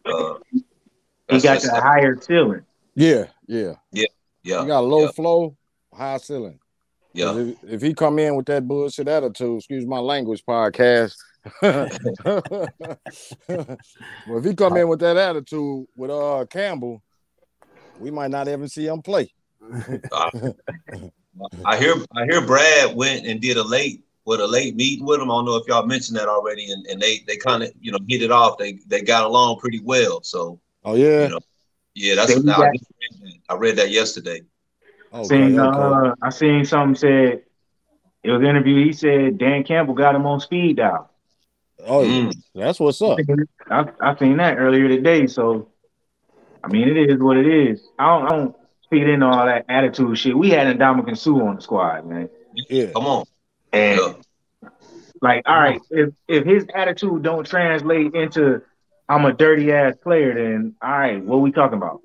[0.04, 2.64] Uh, He got the higher ceiling.
[2.96, 3.26] Yeah.
[3.46, 3.74] Yeah.
[3.92, 4.06] yeah,
[4.42, 4.62] yeah.
[4.62, 5.56] He got a low yeah, flow,
[5.94, 6.58] high ceiling.
[7.14, 7.38] yeah.
[7.38, 11.16] If, if he come in with that bullshit attitude, excuse my language, podcast.
[11.62, 11.88] well,
[14.30, 17.04] if he come in with that attitude with uh Campbell,
[18.00, 19.32] we might not even see him play.
[21.66, 25.20] I hear I hear Brad went and did a late with a late meeting with
[25.20, 25.30] him.
[25.30, 27.92] I don't know if y'all mentioned that already, and, and they they kind of you
[27.92, 28.58] know hit it off.
[28.58, 30.24] They they got along pretty well.
[30.24, 31.24] So Oh yeah.
[31.24, 31.40] You know,
[31.96, 33.34] yeah, that's They what I, read that.
[33.50, 34.42] I read that yesterday.
[35.14, 35.80] Okay, seen okay.
[35.80, 37.42] uh I seen something said
[38.24, 38.86] it was an interview.
[38.86, 41.10] He said Dan Campbell got him on speed dial.
[41.86, 42.30] oh, yeah.
[42.30, 42.34] Mm.
[42.54, 43.18] that's what's up.
[43.70, 45.26] I I seen that earlier today.
[45.26, 45.70] So
[46.64, 47.82] I mean it is what it is.
[47.98, 48.56] I don't, I don't
[48.90, 50.38] feed into all that attitude shit.
[50.38, 52.30] We had Ndamukong Suh on the squad, man.
[52.70, 52.92] Yeah.
[52.94, 53.26] Come on,
[53.74, 54.14] And yeah,
[55.22, 58.62] like, all right, if if his attitude don't translate into
[59.08, 62.02] I'm a dirty ass player, then all right, what we talking about?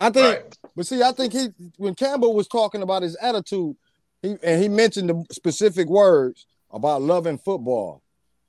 [0.00, 0.58] I think, right.
[0.74, 3.76] but see, I think he when Campbell was talking about his attitude,
[4.22, 8.02] he and he mentioned the specific words about loving football.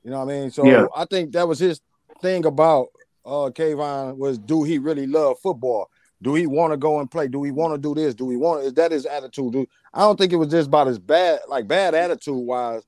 [0.03, 0.51] You know what I mean?
[0.51, 0.85] So Yeah.
[0.95, 1.81] I think that was his
[2.21, 2.87] thing about
[3.25, 5.89] uh Kayvon was do he really love football?
[6.25, 7.27] Do he want to go and play?
[7.27, 8.15] Do he want to do this?
[8.15, 9.53] Do he want is that his attitude?
[9.53, 12.81] Do, I don't think it was just about his bad, like bad attitude wise.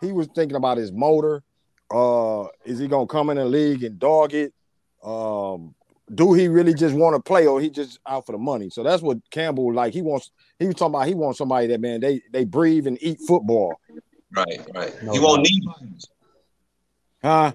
[0.00, 1.42] He was thinking about his motor.
[1.90, 4.54] Uh, is he gonna come in the league and dog it?
[5.04, 5.74] Um,
[6.14, 8.70] do he really just want to play or he just out for the money?
[8.70, 9.92] So that's what Campbell like.
[9.92, 10.30] He wants.
[10.58, 11.08] He was talking about.
[11.08, 13.78] He wants somebody that man they they breathe and eat football.
[14.34, 15.02] right, right.
[15.02, 15.52] No you want doubt.
[15.52, 16.06] knee biters?
[17.22, 17.52] Huh?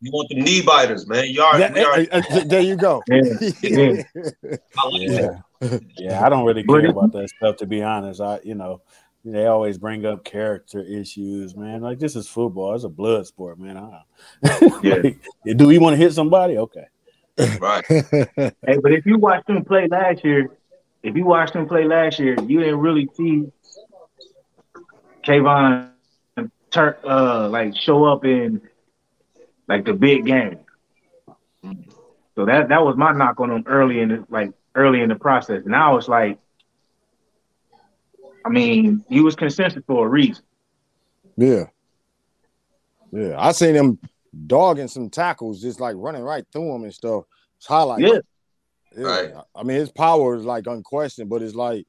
[0.00, 1.26] You want the knee biters, man?
[1.28, 3.02] You already, That- we already uh, uh, there you go.
[3.10, 3.22] Yeah.
[3.62, 4.02] Yeah.
[4.78, 5.42] I like that.
[5.60, 6.24] Yeah, yeah.
[6.24, 8.20] I don't really care about that stuff to be honest.
[8.20, 8.82] I, you know,
[9.24, 11.80] they always bring up character issues, man.
[11.80, 12.74] Like this is football.
[12.74, 13.76] It's a blood sport, man.
[13.78, 14.02] I,
[14.82, 14.96] Yeah.
[15.02, 16.58] Like, do we want to hit somebody?
[16.58, 16.84] Okay.
[17.58, 17.84] right.
[17.86, 20.50] Hey, but if you watched them play last year,
[21.02, 23.50] if you watched them play last year, you didn't really see
[25.24, 25.90] Kayvon
[26.70, 28.60] turn uh like show up in
[29.68, 30.58] like the big game.
[32.34, 35.14] So that that was my knock on him early in the like early in the
[35.14, 35.62] process.
[35.64, 36.38] Now it's like,
[38.44, 40.44] I mean, he was consensus for a reason.
[41.36, 41.64] yeah,
[43.10, 43.34] yeah.
[43.38, 43.98] I seen him
[44.46, 47.24] dogging some tackles, just like running right through him and stuff.
[47.56, 48.02] It's highlights.
[48.02, 48.18] Yeah.
[48.96, 49.06] Yeah.
[49.06, 49.32] Right.
[49.54, 51.86] I mean, his power is like unquestioned, but it's like,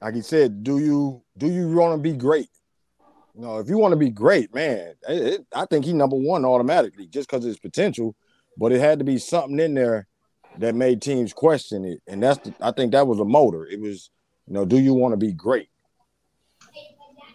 [0.00, 2.48] like he said, do you do you want to be great?
[3.36, 6.16] You know, if you want to be great, man, it, it- I think he number
[6.16, 8.16] one automatically just because of his potential.
[8.58, 10.06] But it had to be something in there
[10.58, 13.66] that made teams question it, and that's the, I think that was a motor.
[13.66, 14.08] It was,
[14.48, 15.68] you know, do you want to be great?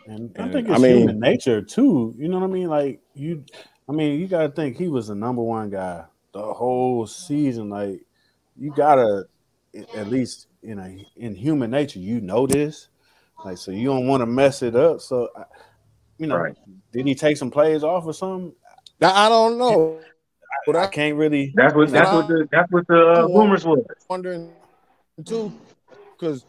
[0.07, 2.15] And I think I it's mean- human nature too.
[2.17, 2.67] You know what I mean?
[2.69, 3.45] Like you,
[3.87, 7.69] I mean, you got to think he was the number one guy the whole season.
[7.69, 8.01] Like
[8.57, 9.25] you gotta,
[9.95, 12.87] at least you know, in human nature, you know this.
[13.45, 15.01] Like so, you don't want to mess it up.
[15.01, 15.43] So, I-
[16.21, 16.55] you know, Right.
[16.93, 18.53] did he take some plays off or something?
[18.99, 19.99] Now I don't know,
[20.67, 21.51] but I I can't really.
[21.55, 23.83] That's what that's what the that's what the uh, rumors was.
[24.07, 24.51] wondering
[25.25, 25.51] too,
[26.11, 26.45] because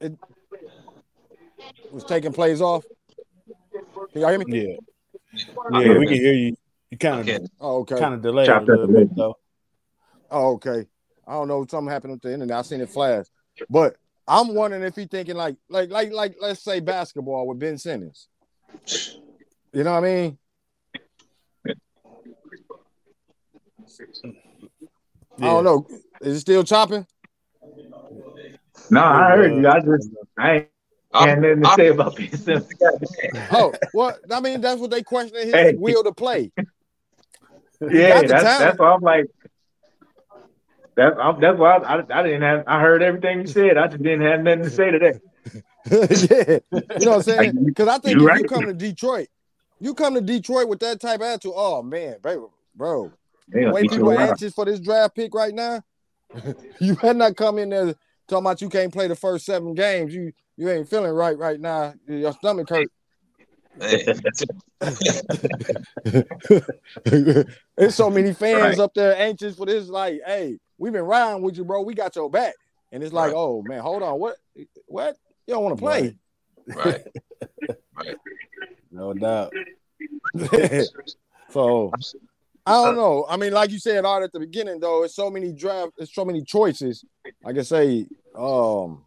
[0.00, 0.16] it
[1.92, 2.82] was taking plays off.
[4.12, 4.44] Can y'all hear me?
[4.48, 6.56] Yeah, yeah, we can hear you.
[6.90, 7.50] You kind of can't.
[7.60, 7.98] Oh, okay.
[7.98, 9.36] kind of delayed a Chopped up little bit though.
[10.30, 10.86] Oh, okay.
[11.26, 11.66] I don't know.
[11.68, 12.56] Something happened with the internet.
[12.56, 13.26] I seen it flash,
[13.68, 17.76] but I'm wondering if he thinking like, like, like, like, let's say basketball with Ben
[17.78, 18.28] Simmons.
[19.72, 20.38] You know what I mean?
[25.38, 25.86] I don't know.
[26.20, 27.06] Is it still chopping?
[28.90, 29.68] No, I heard you.
[29.68, 30.08] I just
[30.38, 30.68] I ain't
[31.12, 32.68] I'm- nothing to I'm- say about Ben Simmons.
[33.52, 35.74] Oh, well, I mean, that's what they questioning his Hey.
[35.76, 36.52] will to play.
[37.80, 38.58] Yeah, that's talent.
[38.60, 39.26] that's why I'm like.
[40.96, 42.64] That, I'm, that's why I, I, I didn't have.
[42.66, 43.76] I heard everything you said.
[43.76, 45.18] I just didn't have nothing to say today.
[45.90, 46.58] yeah,
[46.98, 47.64] you know what I'm saying?
[47.64, 48.42] Because I think You if right.
[48.42, 49.28] you come to Detroit,
[49.80, 51.52] you come to Detroit with that type of attitude.
[51.54, 52.42] Oh man, baby,
[52.74, 53.12] bro,
[53.48, 55.82] They the way people are anxious for this draft pick right now,
[56.80, 57.94] you better not come in there
[58.28, 60.14] talking about you can't play the first seven games.
[60.14, 61.94] You you ain't feeling right right now.
[62.06, 62.90] Your stomach hurt.
[67.76, 68.78] There's so many fans Right.
[68.78, 69.88] up there anxious for this.
[69.88, 71.82] Like, hey, we've been riding with you, bro.
[71.82, 72.54] We got your back.
[72.92, 73.36] And it's like, Right.
[73.36, 74.18] oh man, hold on.
[74.18, 74.36] What?
[74.86, 75.16] What?
[75.46, 76.16] You don't want to play?
[76.74, 77.02] right.
[77.96, 78.16] Right.
[78.90, 79.52] No doubt.
[81.50, 81.92] so
[82.66, 83.26] I don't know.
[83.28, 86.14] I mean, like you said all at the beginning, though, it's so many draft, it's
[86.14, 87.04] so many choices.
[87.42, 89.04] Like I say, um,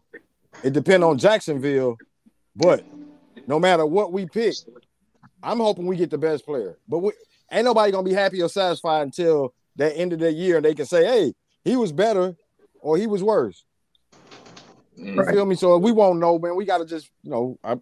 [0.62, 1.96] it depends on Jacksonville,
[2.54, 2.84] but
[3.46, 4.54] no matter what we pick,
[5.42, 6.78] I'm hoping we get the best player.
[6.88, 7.12] But we,
[7.50, 10.74] ain't nobody gonna be happy or satisfied until the end of the year and they
[10.74, 11.34] can say, hey,
[11.68, 12.34] he was better
[12.80, 13.64] or he was worse.
[14.96, 15.30] You Mm.
[15.30, 15.54] feel me?
[15.54, 16.56] So we won't know, man.
[16.56, 17.72] We gotta just, you know, I,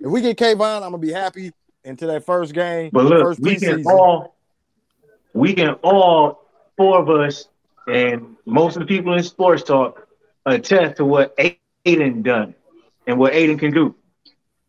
[0.00, 1.52] if we get Kayvon, I'm gonna be happy
[1.84, 2.90] into that first game.
[2.92, 3.86] But look, first we can preseason.
[3.86, 4.34] all,
[5.34, 6.40] we can all
[6.76, 7.48] four of us,
[7.86, 10.06] and most of the people in sports talk
[10.46, 11.34] attest to what
[11.84, 12.54] Aidan done
[13.06, 13.94] and what Aidan can do.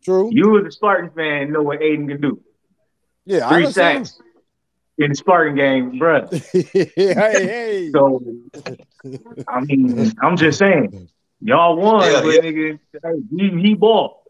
[0.04, 0.28] True.
[0.32, 2.40] You as a Spartan fan know what Aidan can do.
[3.24, 4.06] Yeah, Three I understand.
[4.08, 4.22] sacks
[4.98, 6.30] in the Spartan game, bruh.
[6.52, 7.90] hey, hey.
[7.92, 8.20] So,
[9.48, 11.08] I mean, I'm just saying,
[11.40, 12.40] y'all won, Yeah, but yeah.
[12.40, 14.24] nigga, hey, he, he ball.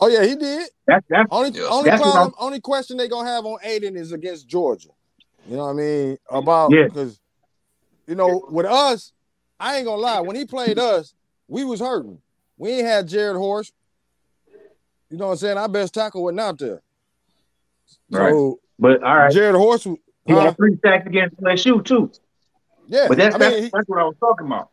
[0.00, 0.68] Oh yeah, he did.
[0.86, 1.68] That's that's Only Yeah.
[1.70, 4.88] only That's problem, only question they gonna have on Aidan is against Georgia.
[5.46, 6.18] You know what I mean?
[6.28, 6.84] About Yeah.
[6.84, 7.20] because
[8.08, 9.12] you know with us,
[9.60, 10.20] I ain't gonna lie.
[10.20, 11.14] When he played us,
[11.46, 12.20] we was hurting.
[12.58, 13.72] We ain't had Jarrett Horst.
[15.08, 15.58] You know what I'm saying?
[15.58, 16.82] Our best tackle wasn't out there.
[18.10, 19.32] So but all right.
[19.32, 22.10] Jarrett Horst, was- He had three sacks against LSU too.
[22.88, 23.06] yeah.
[23.08, 24.68] But that's I that's, he- that's what I was talking about.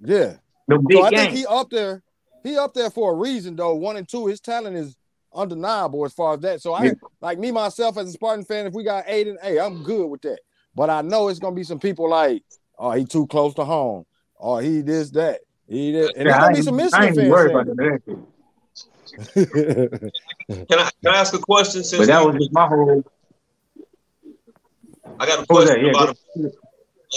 [0.00, 0.36] yeah.
[0.68, 1.18] The big So I game.
[1.18, 2.02] think he up there.
[2.42, 3.74] He up there for a reason though.
[3.74, 4.96] One and two, his talent is
[5.34, 6.62] undeniable as far as that.
[6.62, 6.92] So I Yeah.
[7.20, 8.66] like me myself as a Spartan fan.
[8.66, 10.38] If we got Aidan, hey, I'm good with that.
[10.74, 12.42] But I know it's gonna be some people like,
[12.78, 14.06] oh, he too close to home.
[14.40, 15.40] Oh, he this that.
[15.68, 16.10] He this.
[16.16, 17.50] and there's Yeah, I gonna be some Michigan fans.
[17.50, 18.00] about that.
[18.06, 18.18] shit.
[19.32, 20.68] saying it.
[20.68, 21.84] Can I can I ask a question?
[21.84, 23.02] Since But that was just my whole.
[25.18, 25.94] I got a What was question that?
[25.94, 26.16] Yeah, about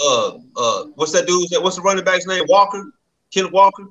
[0.00, 2.44] uh uh what's that dude's what's the running back's name?
[2.48, 2.92] Walker,
[3.32, 3.84] Kenneth Walker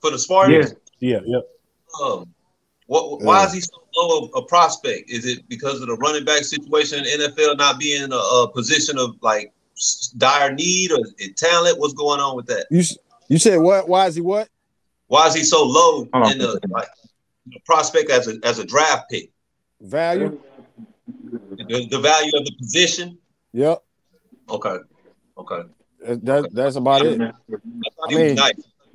[0.00, 0.74] for the Spartans.
[1.00, 1.38] Yeah, yeah.
[2.02, 2.32] Um,
[2.86, 5.10] what, why is he so low a, a prospect?
[5.10, 8.50] Is it because of the running back situation in the NFL not being a, a
[8.52, 9.52] position of like
[10.18, 10.98] dire need or
[11.36, 11.78] talent?
[11.78, 12.66] What's going on with that?
[12.70, 12.82] you
[13.28, 13.88] you said what?
[13.88, 14.48] Why is he what?
[15.06, 16.88] Why is he so low in the like
[17.46, 19.30] the prospect as a as a draft pick?
[19.80, 20.38] Value?
[21.06, 23.18] The, the value of the position.
[23.52, 23.82] Yep.
[24.50, 24.76] Okay,
[25.38, 25.62] okay.
[26.00, 27.20] That, that- that's about it.
[27.20, 27.32] I
[28.08, 28.52] I mean- nice.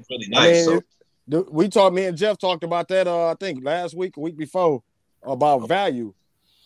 [0.09, 0.67] Really I nice.
[0.67, 0.81] mean,
[1.29, 1.95] so we talked.
[1.95, 3.07] Me and Jeff talked about that.
[3.07, 4.83] Uh, I think last week, week before,
[5.23, 6.13] about value.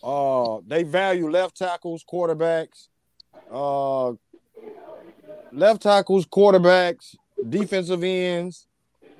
[0.03, 2.87] Uh, they value left tackles, quarterbacks,
[3.51, 4.09] uh,
[5.51, 7.15] left tackles, quarterbacks,
[7.49, 8.67] defensive ends.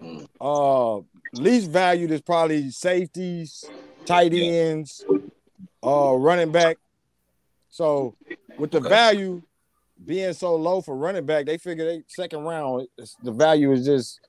[0.03, 0.27] Mm.
[0.39, 1.01] Uh,
[1.33, 3.63] least valued is probably safeties,
[4.05, 4.91] tight Yeah.
[5.83, 6.77] Uh, running back.
[7.69, 8.15] So
[8.57, 8.89] with the Okay.
[8.89, 9.41] value
[10.05, 12.87] being so low for running back, they figure they second round.
[13.23, 14.19] The value is just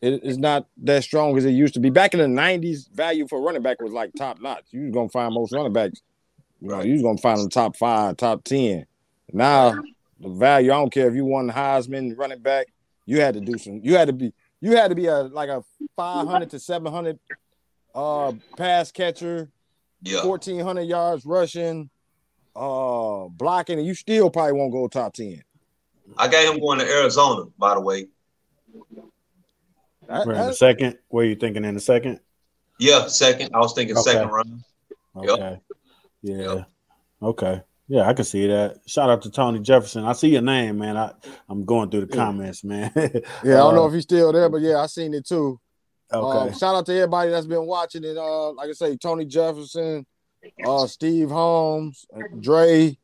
[0.00, 1.90] it is not that strong as it used to be.
[1.90, 4.64] Back in the '90s, value for running back was like top notch.
[4.70, 6.00] You was gonna find most running backs.
[6.60, 8.86] You know, you was gonna find them top five, top ten.
[9.32, 9.74] Now
[10.20, 12.66] the value, I don't care if you won Heisman running back,
[13.06, 13.80] you had to do some.
[13.82, 14.32] You had to be.
[14.60, 15.64] You had to be a like a
[15.96, 17.18] 500 to 700
[17.96, 19.50] uh pass catcher,
[20.02, 21.88] yeah, 1400 yards rushing,
[22.56, 25.42] uh blocking, and you still probably won't go top 10.
[26.18, 27.44] I got him going to Arizona.
[27.58, 28.06] By the way,
[30.08, 30.98] That- We're in the that- second.
[31.08, 32.20] Where you thinking in the second?
[32.78, 33.50] yeah, second.
[33.54, 34.10] I was thinking Okay.
[34.12, 34.62] second round.
[35.22, 35.30] Yep.
[35.30, 35.60] Okay.
[36.22, 36.36] Yeah.
[36.54, 36.66] Yep.
[37.22, 37.62] Okay.
[37.88, 38.78] Yeah, I can see that.
[38.86, 40.04] Shout out to Tony Jefferson.
[40.04, 40.96] I see your name, man.
[40.96, 41.12] I,
[41.48, 42.90] I'm going through the comments, man.
[42.96, 45.60] yeah, I don't know Uh, if he's still there, but yeah, I seen it too.
[46.12, 46.38] Okay.
[46.38, 48.16] Um, shout out to everybody that's been watching it.
[48.16, 50.04] Uh, like I say, Tony Jefferson,
[50.66, 52.04] uh, Steve Holmes,
[52.38, 52.96] Dre,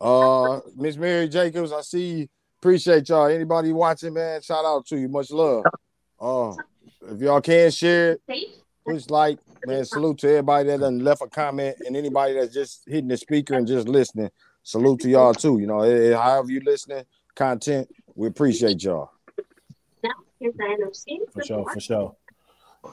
[0.00, 2.12] Uh, Miss Mary Jacobs, I see.
[2.12, 2.28] You.
[2.60, 3.26] Appreciate y'all.
[3.26, 4.40] Anybody watching, man?
[4.42, 5.08] Shout out to you.
[5.08, 5.64] Much love.
[6.18, 6.54] Uh,
[7.08, 8.48] if y'all can share it,
[8.84, 9.84] push like, man.
[9.84, 13.54] Salute to everybody that done left a comment and anybody that's just hitting the speaker
[13.54, 14.30] and just listening.
[14.62, 15.58] Salute to y'all too.
[15.58, 19.10] You know, eh, eh, however you listening, content, we appreciate y'all.
[21.32, 22.16] For sure, for sure.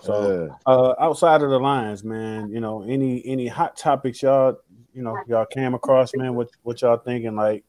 [0.01, 4.57] So uh, outside of the lines, man, you know, any any hot topics y'all,
[4.93, 7.35] you know, y'all came across, man, what what y'all thinking?
[7.35, 7.63] Like,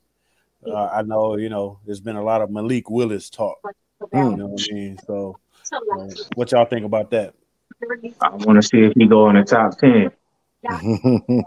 [0.67, 3.59] uh, I know, you know, there's been a lot of Malik Willis talk.
[4.13, 4.31] Mm.
[4.33, 4.99] You know what I mean?
[5.07, 5.39] So,
[5.73, 7.35] uh, what y'all think about that?
[8.21, 10.11] I want to see if he go in the top ten.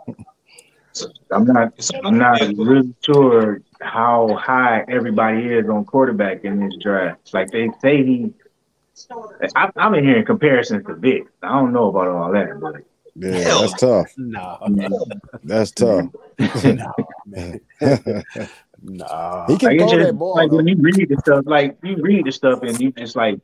[1.31, 1.73] I'm not.
[2.03, 7.33] I'm not really sure how high everybody is on quarterback in this draft.
[7.33, 8.33] Like they say he.
[9.55, 11.27] I, I'm in here in comparison to Vick.
[11.41, 12.83] I don't know about all that, but
[13.15, 14.13] yeah, that's tough.
[14.17, 14.57] No,
[15.43, 16.05] That's tough.
[16.63, 16.93] no,
[17.25, 17.59] man.
[18.81, 19.45] no.
[19.47, 20.35] He can like, it's throw just, that ball.
[20.35, 20.57] like though.
[20.57, 23.39] when you read the stuff, like you read the stuff and you just like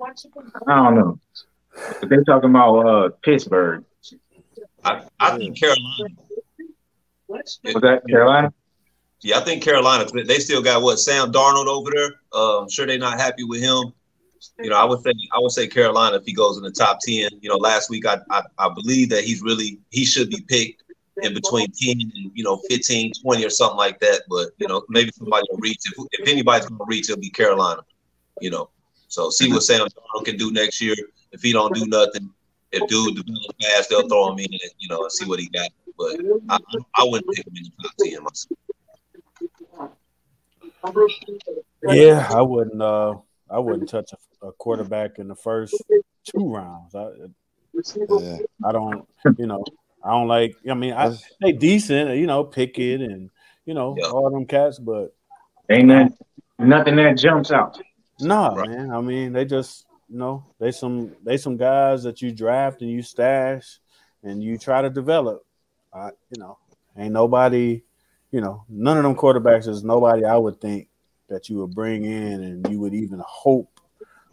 [0.00, 1.18] I don't know.
[2.00, 3.84] But they're talking about uh Pittsburgh.
[4.84, 6.14] I, I think Carolina.
[7.28, 8.52] Was that Carolina?
[9.20, 10.06] Yeah, I think Carolina.
[10.12, 12.14] They still got what Sam Darnold over there.
[12.32, 13.92] Uh, I'm sure they're not happy with him.
[14.62, 16.98] You know, I would say I would say Carolina if he goes in the top
[17.00, 17.30] ten.
[17.40, 20.82] You know, last week I I, I believe that he's really he should be picked
[21.22, 24.22] in between 10 and you know 15, 20 or something like that.
[24.28, 25.80] But you know, maybe somebody will reach.
[25.86, 27.82] If, if anybody's gonna reach, it'll be Carolina.
[28.40, 28.70] You know,
[29.08, 30.96] so see what Sam Darnold can do next year.
[31.32, 32.30] If he don't do nothing,
[32.72, 35.48] if dude develops fast, they'll throw him in and you know and see what he
[35.48, 35.70] got.
[35.98, 36.16] But
[36.48, 36.58] I,
[36.96, 38.58] I wouldn't pick him in the top ten myself.
[41.84, 42.80] Yeah, I wouldn't.
[42.80, 43.16] Uh,
[43.50, 45.74] I wouldn't touch a, a quarterback in the first
[46.24, 46.94] two rounds.
[46.94, 47.08] I,
[48.20, 48.38] Yeah.
[48.64, 49.08] I don't.
[49.38, 49.64] You know,
[50.04, 50.56] I don't like.
[50.68, 52.16] I mean, I That's- they decent.
[52.16, 53.30] You know, Pickett and
[53.64, 54.08] you know Yeah.
[54.10, 55.14] all them cats, but
[55.70, 56.12] Ain't that
[56.58, 57.80] nothing that jumps out.
[58.20, 58.68] no, Right.
[58.70, 58.90] man.
[58.90, 62.90] I mean, they just you know they some they some guys that you draft and
[62.90, 63.80] you stash
[64.22, 65.44] and you try to develop.
[65.94, 66.58] I, you know,
[66.96, 67.82] ain't nobody.
[68.32, 70.88] You know, none of them quarterbacks is nobody I would think
[71.28, 73.68] that you would bring in and you would even hope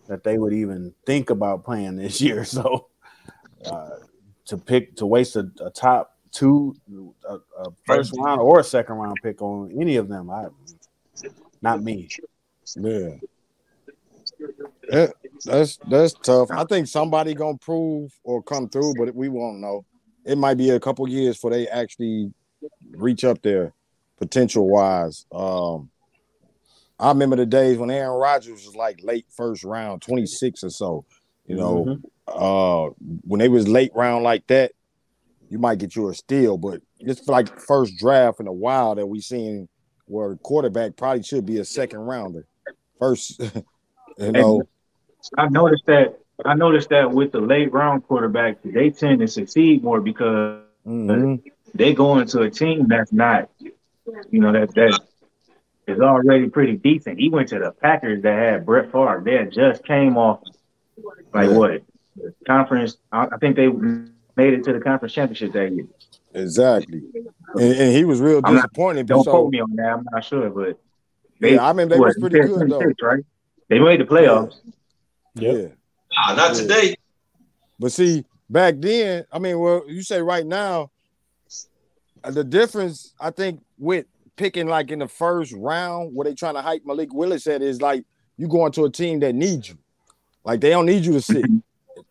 [0.09, 2.43] that they would even think about playing this year.
[2.43, 2.89] So
[3.65, 3.91] uh,
[4.47, 6.75] to pick to waste a, a top two,
[7.27, 10.47] a, a first round or a second round pick on any of them, I
[11.61, 12.09] not me.
[12.75, 13.15] Yeah.
[14.91, 15.07] Yeah,
[15.45, 16.49] that's that's tough.
[16.51, 19.85] I think somebody gonna prove or come through, but we won't know.
[20.25, 22.33] It might be a couple years before they actually
[22.91, 23.73] reach up there,
[24.17, 25.25] potential wise.
[25.31, 25.89] Um,
[26.99, 31.05] I remember the days when Aaron Rodgers was like late first round, 26 or so.
[31.45, 32.93] You know, uh,
[33.25, 34.73] when they was late round like that,
[35.49, 39.07] you might get you a steal, but it's like first draft in a while that
[39.07, 39.67] we seen
[40.05, 42.45] where quarterback probably should be a second rounder.
[42.99, 43.39] First,
[44.19, 44.63] you know,
[45.37, 46.19] I noticed that.
[46.45, 51.41] I noticed that with the late round quarterbacks, they tend to succeed more because mhm.
[51.73, 54.99] they go into a team that's not, you know, that that
[55.89, 57.19] is already pretty decent.
[57.19, 59.21] He went to the Packers that had Brett Favre.
[59.23, 60.41] They had just came off
[61.33, 61.57] like Yeah.
[61.57, 61.81] what
[62.47, 62.97] conference.
[63.11, 65.87] I, I think they made it to the conference championship that year.
[66.33, 67.01] exactly.
[67.55, 69.07] And, and he was real I'm not- disappointed.
[69.07, 69.93] Don't so, quote me on that.
[69.93, 70.79] I'm not sure, but
[71.39, 73.07] they, yeah, I mean they what, was pretty good though.
[73.07, 73.23] right?
[73.69, 74.55] They made the playoffs.
[75.35, 75.55] Yep.
[75.55, 75.67] Yeah.
[76.27, 76.61] Nah, not Yeah.
[76.61, 76.95] today.
[77.79, 80.91] But see, back then, I mean, well, you say right now,
[82.23, 84.05] the difference I think with
[84.39, 87.81] picking like in the first round, where they trying to hype Malik Willis at is
[87.81, 88.05] like
[88.37, 89.77] you going to a team that needs you,
[90.45, 91.45] like they don't need you to sit.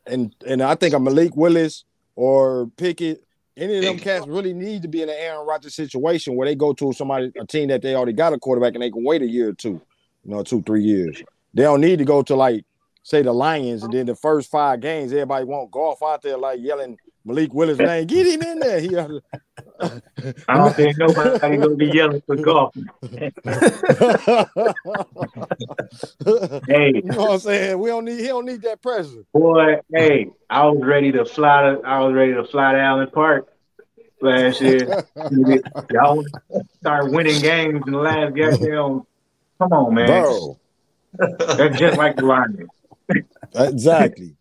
[0.06, 3.24] and and I think a Malik Willis or Pickett,
[3.56, 6.54] any of them cats really need to be in an Aaron Rodgers situation where they
[6.54, 9.22] go to somebody a team that they already got a quarterback and they can wait
[9.22, 9.80] a year or two,
[10.22, 11.22] you know, two three years.
[11.54, 12.66] They don't need to go to like
[13.04, 16.60] say the Lions, and then the first five games, everybody want Goff out there like
[16.60, 18.06] yelling Malik Willis' name.
[18.06, 18.80] Get him in there.
[18.80, 19.22] He oughta-
[20.48, 22.74] I don't think nobody gonna be yelling for Goff.
[26.66, 27.78] Hey, you know what I'm saying?
[27.78, 28.20] We don't need.
[28.20, 29.24] He don't need that pressure.
[29.32, 33.08] boy, hey, I was ready to fly to I was ready to fly to Allen
[33.12, 33.48] Park
[34.20, 35.04] last year.
[35.92, 36.24] Y'all
[36.80, 39.02] start winning games in the last goddamn.
[39.58, 40.06] Come on, man.
[40.06, 40.58] Bro,
[41.18, 42.68] That's just like the Lions.
[43.54, 44.34] exactly,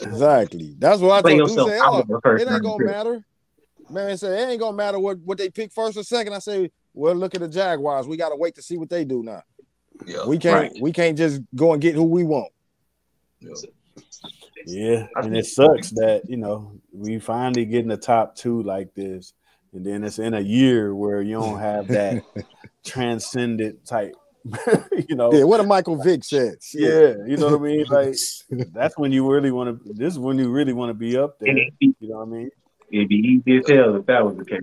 [0.00, 0.74] exactly.
[0.78, 1.68] That's what I Play told you.
[1.68, 3.24] Say, out oh, of the first it ain't gonna matter.
[3.90, 6.32] Man said it ain't gonna matter what, what they pick first or second.
[6.32, 8.06] I say, well, look at the Jaguars.
[8.06, 9.42] We gotta wait to see what they do now.
[10.06, 10.26] Yeah.
[10.26, 10.82] We can't Right.
[10.82, 12.52] we can't just go and get who we want.
[13.40, 13.54] yeah.
[14.64, 19.32] Yeah, and it sucks that you know we finally getting the top two like this,
[19.72, 22.22] and then it's in a year where you don't have that
[22.84, 24.14] transcendent type.
[25.08, 26.56] you know, Yeah, what a Michael Vick said.
[26.74, 27.84] yeah, you know what I mean.
[27.90, 28.16] Like
[28.72, 29.92] that's when you really want to.
[29.92, 31.50] This is when you really want to be up there.
[31.50, 32.50] And it'd be, You know what I mean?
[32.90, 34.60] it'd be easy as hell if that was the case.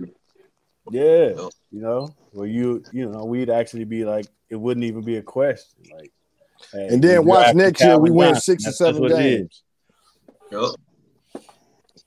[0.90, 5.16] Yeah, you know, where you you know we'd actually be like it wouldn't even be
[5.16, 5.82] a question.
[5.94, 6.12] Like,
[6.72, 9.38] hey, And then watch next year we win six or seven that's what it is.
[9.38, 9.62] games.
[10.50, 10.74] Yup.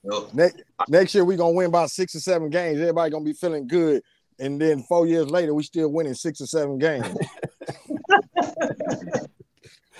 [0.03, 0.33] Yup.
[0.33, 2.79] Next next year we're gonna win about six or seven games.
[2.79, 4.01] Everybody gonna be feeling good.
[4.39, 7.05] And then four years later, we still winning six or seven games.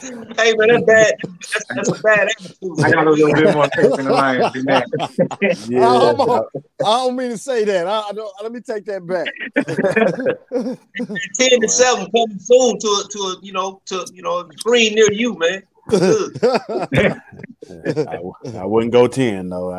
[0.02, 1.14] Hey man, that's bad.
[1.54, 2.84] That's, that's a bad attitude.
[2.84, 4.86] I got a little bit more faith in the Lions than that.
[5.70, 6.46] Yeah, I'm on-
[6.84, 7.88] I don't mean to say that.
[7.88, 9.28] I, I don't, let me take that back.
[11.40, 14.48] Ten to seven coming soon to a, to a, you know to you know a
[14.58, 15.64] screen near you, man.
[18.08, 18.18] I,
[18.58, 19.72] I wouldn't go ten though.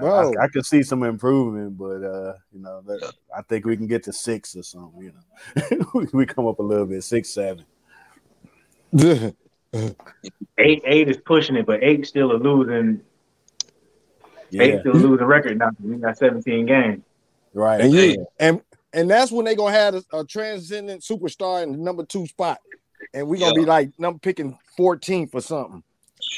[0.00, 3.76] I, I, I, could see some improvement, but uh, you know, that, I think we
[3.76, 5.02] can get to six or something.
[5.02, 7.64] You know, we, we come up a little bit, six, seven.
[9.72, 13.00] Eight eight is pushing it, but eight still a losing
[14.50, 15.70] Yeah, eight still a losing record now.
[15.80, 17.02] We got 17 games.
[17.54, 17.80] right.
[17.80, 18.02] and yeah.
[18.02, 18.60] you and
[18.92, 22.58] and that's when they gonna have a, a transcendent superstar in the number two spot,
[23.14, 23.60] and we gonna Yeah.
[23.62, 25.84] be like number picking 14th or something.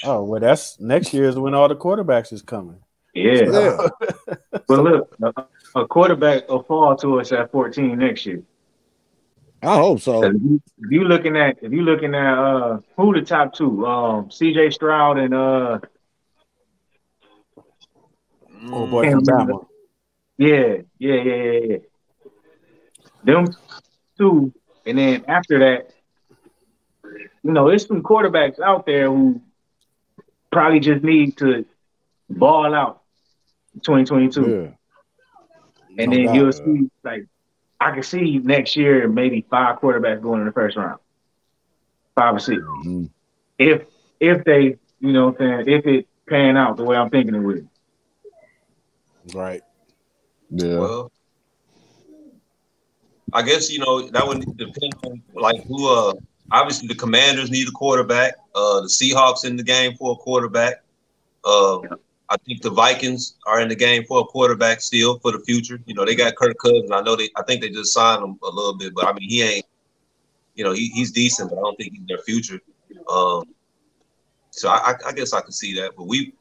[0.04, 2.76] Oh well, that's next year is when all the quarterbacks is coming.
[3.14, 3.50] Yeah.
[3.50, 3.88] Yeah.
[4.68, 5.44] But look, a,
[5.80, 8.42] a quarterback will fall to us at 14 next year.
[9.62, 10.24] I hope so.
[10.24, 13.86] If you, if you looking at if you looking at uh who the top two,
[13.86, 15.78] um CJ Stroud and uh
[18.64, 19.66] Oh boy, from Bama.
[20.38, 21.76] yeah, yeah, yeah, yeah, yeah.
[23.24, 23.46] Them
[24.18, 24.52] two,
[24.86, 25.90] and then after that,
[27.42, 29.42] you know, there's some quarterbacks out there who
[30.50, 31.64] probably just need to
[32.30, 33.01] ball out
[33.74, 34.40] 2022.
[34.40, 36.02] Yeah.
[36.02, 37.26] And No then doubt, you'll see, like,
[37.80, 41.00] I can see next year maybe five quarterbacks going in the first round,
[42.14, 43.10] five or 6 Mhm.
[43.58, 43.82] If
[44.20, 47.34] if they, you know, what I'm saying if it pan out the way I'm thinking
[47.34, 47.68] it would.
[49.34, 49.62] Right.
[50.50, 50.78] Yeah.
[50.78, 51.12] Well,
[53.32, 55.88] I guess you know that would depend on like who.
[55.88, 56.14] Uh,
[56.52, 58.34] obviously the Commanders need a quarterback.
[58.54, 60.82] Uh, the Seahawks in the game for a quarterback.
[61.44, 61.78] Uh,
[62.32, 65.80] I think the Vikings are in the game for a quarterback still for the future.
[65.86, 66.90] You know they got Kirk Cousins.
[66.90, 67.28] I know they.
[67.36, 69.66] I think they just signed him a little bit, but I mean he ain't.
[70.54, 72.60] You know he, he's decent, but I don't think he's their future.
[73.08, 73.44] Um,
[74.50, 76.34] so I, I, guess I could see that, but we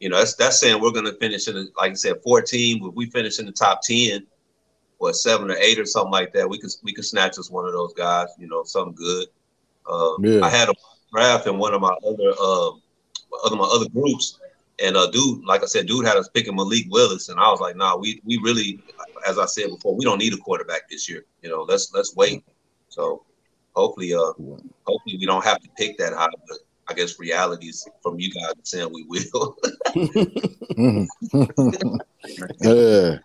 [0.00, 2.82] you know, that's that's saying we're going to finish in, the, like I said, 14.
[2.82, 4.26] But we finish in the top 10,
[4.98, 7.66] or seven or eight or something like that, we could we could snatch us one
[7.66, 8.28] of those guys.
[8.38, 9.28] You know, something good.
[9.88, 10.40] Uh, Yeah.
[10.44, 10.74] I had a
[11.12, 12.70] draft in one of my other uh,
[13.44, 14.38] other my other groups,
[14.82, 17.60] and uh, dude, like I said, dude had us picking Malik Willis, and I was
[17.60, 18.80] like, nah, we we really,
[19.26, 21.24] as I said before, we don't need a quarterback this year.
[21.42, 22.44] You know, let's let's wait.
[22.88, 23.22] So
[23.74, 24.32] hopefully, uh,
[24.84, 26.58] hopefully we don't have to pick that high, but.
[26.86, 29.56] I guess realities from you guys saying we will.
[32.60, 33.16] yeah.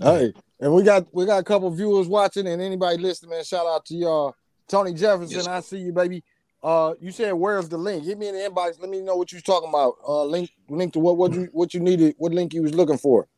[0.00, 3.44] Hey, and we got we got a couple viewers watching, and anybody listening, man.
[3.44, 4.34] Shout out to y'all,
[4.68, 5.36] Tony Jefferson.
[5.36, 5.46] Yes.
[5.46, 6.22] I see you, baby.
[6.64, 8.04] Uh, you said where's the link?
[8.06, 8.80] Hit me in the inbox.
[8.80, 9.96] Let me know what you was talking about.
[10.08, 12.96] Uh, link link to what what you what you needed, what link you was looking
[12.96, 13.28] for,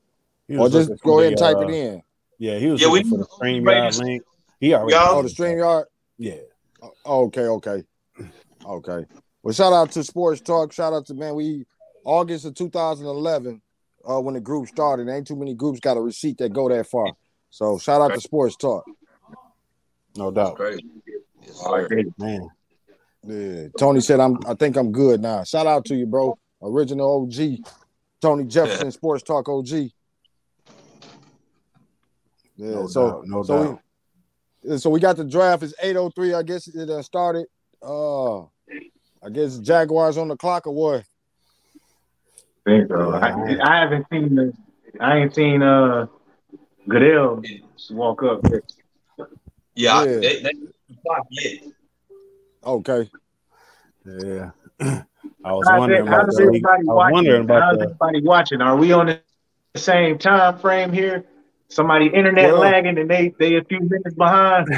[0.56, 2.02] or just go ahead and type uh, it in.
[2.38, 4.22] Yeah, he was Yeah, we looking for the need- StreamYard link.
[4.60, 4.92] He already.
[4.94, 5.84] Y'all- Oh, the Streamyard.
[6.18, 6.36] Yeah.
[7.04, 7.82] Oh, okay, okay,
[8.64, 9.04] okay.
[9.42, 10.72] Well, shout out to Sports Talk.
[10.72, 11.34] Shout out to man.
[11.34, 11.66] We
[12.04, 13.60] August of 2011
[14.08, 15.08] uh, when the group started.
[15.08, 17.08] There Ain't too many groups got a receipt that go that far.
[17.50, 18.84] So shout out to Sports Talk.
[20.16, 20.54] No doubt.
[20.56, 20.84] Great.
[21.42, 22.48] Yes, All right, Man.
[23.24, 23.68] Yeah.
[23.78, 24.38] Tony said I'm.
[24.46, 25.42] I think I'm good now.
[25.44, 26.38] Shout out to you, bro.
[26.62, 27.58] Original OG.
[28.20, 29.68] Tony Jefferson, Sports Talk OG.
[29.68, 29.90] Yeah.
[32.56, 33.80] No so doubt, no so doubt.
[34.64, 35.62] we so we got the draft.
[35.62, 36.34] It's 8:03.
[36.38, 37.46] I guess it uh, started.
[37.82, 41.04] Uh, I guess Jaguars on the clock or what?
[42.64, 43.12] think so.
[43.12, 44.52] I, I haven't seen the,
[45.00, 46.06] I ain't seen uh
[46.88, 47.42] Goodell
[47.90, 48.40] walk up.
[48.50, 48.62] yet.
[49.74, 50.16] Yeah, I- Yeah.
[50.20, 50.50] they, they
[51.04, 51.62] clock yet.
[52.66, 53.08] Okay.
[54.04, 54.50] Yeah.
[55.44, 58.22] I was How's wondering it- about the, everybody I was wondering about How's the everybody
[58.22, 58.60] watching?
[58.60, 59.20] Are we on the
[59.76, 61.24] same time frame here?
[61.68, 64.68] Somebody internet Well- lagging and they they a few minutes behind.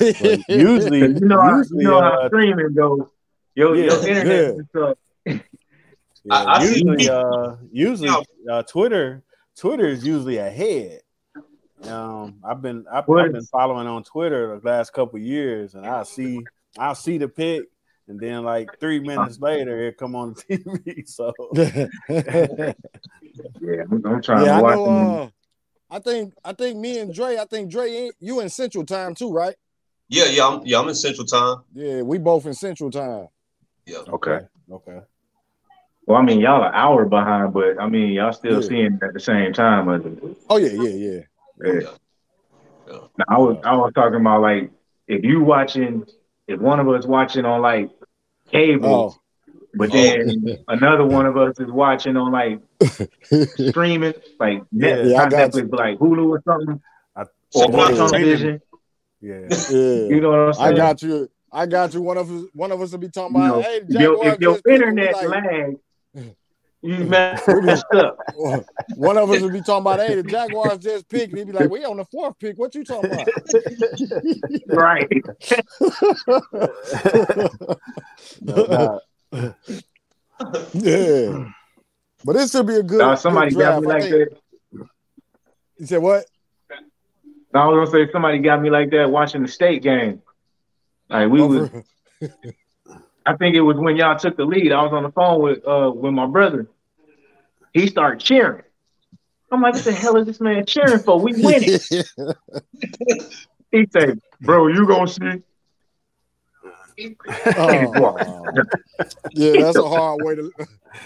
[0.00, 3.08] Well, usually, 'Cause you know how usually, you know how uh, streaming goes.
[3.54, 4.62] Your Yeah, your internet yeah.
[4.62, 4.98] is up.
[5.26, 5.38] yeah,
[6.30, 9.22] I- I usually, people- uh, usually, uh, Twitter,
[9.56, 11.00] Twitter is usually ahead.
[11.84, 15.84] Um, I've been, I've, I've been following on Twitter the last couple of years, and
[15.84, 16.40] I see,
[16.78, 17.64] I'll see the pick,
[18.08, 21.08] and then like three minutes later, it come on the TV.
[21.08, 21.32] So
[23.60, 25.22] Yeah, I'm, I'm trying Yeah, to I watch know.
[25.22, 25.28] Uh,
[25.90, 27.36] I think I think me and Dre.
[27.36, 29.54] I think Dre, ain't- you in Central Time too, right?
[30.08, 31.58] Yeah, yeah, I'm yeah, I'm in Central Time.
[31.74, 33.28] Yeah, we both in Central Time.
[33.86, 33.98] Yeah.
[34.08, 34.40] Okay.
[34.70, 35.00] Okay.
[36.06, 38.68] Well, I mean, y'all an hour behind, but I mean, y'all still Yeah.
[38.68, 39.88] seeing it at the same time.
[39.88, 40.18] As it.
[40.50, 41.20] Oh yeah, yeah, yeah.
[41.64, 41.80] Yeah.
[42.88, 42.98] Yeah.
[43.18, 44.70] Now, I was I was talking about like
[45.06, 46.04] if you watching,
[46.48, 47.90] if one of us watching on like
[48.50, 50.56] cable, Oh, but then oh.
[50.74, 52.60] another one of us is watching on like
[53.70, 56.80] streaming, like Net, Yeah, I not Netflix, but like Hulu or something,
[57.16, 57.66] I, or Yeah.
[57.68, 58.28] watch on Streaming.
[58.30, 58.60] Vision.
[59.20, 59.38] Yeah.
[59.50, 59.78] yeah.
[60.08, 60.72] You know what I'm saying?
[60.72, 61.28] I got you.
[61.52, 62.02] I got you.
[62.02, 62.44] One of us.
[62.54, 63.56] One of us will be talking You about.
[63.56, 65.76] know, hey, if your, if your just picked," and we internet like- lag,
[66.82, 67.48] you messed
[67.94, 68.18] up.
[68.96, 71.28] One of us would be talking about, hey, the Jaguars just picked.
[71.30, 72.58] And he'd be like, we on the fourth pick.
[72.58, 73.28] What you talking about?
[74.68, 75.08] Right.
[78.40, 79.02] No doubt.
[80.74, 81.48] yeah.
[82.24, 84.38] But this should be a good, Now, somebody good got me like think- that.
[85.78, 86.26] You said what?
[87.54, 90.22] I was gonna say somebody got me like that watching the state game.
[91.10, 91.84] Like we was, Over-
[93.24, 94.72] I think it was when y'all took the lead.
[94.72, 96.66] I was on the phone with uh with my brother.
[97.72, 98.62] He started cheering.
[99.50, 101.20] I'm like, what the hell is this man cheering for?
[101.20, 101.68] We winning.
[103.70, 105.42] he said, bro, you gonna see.
[107.56, 108.52] Oh.
[109.32, 110.52] yeah, that's a hard way to.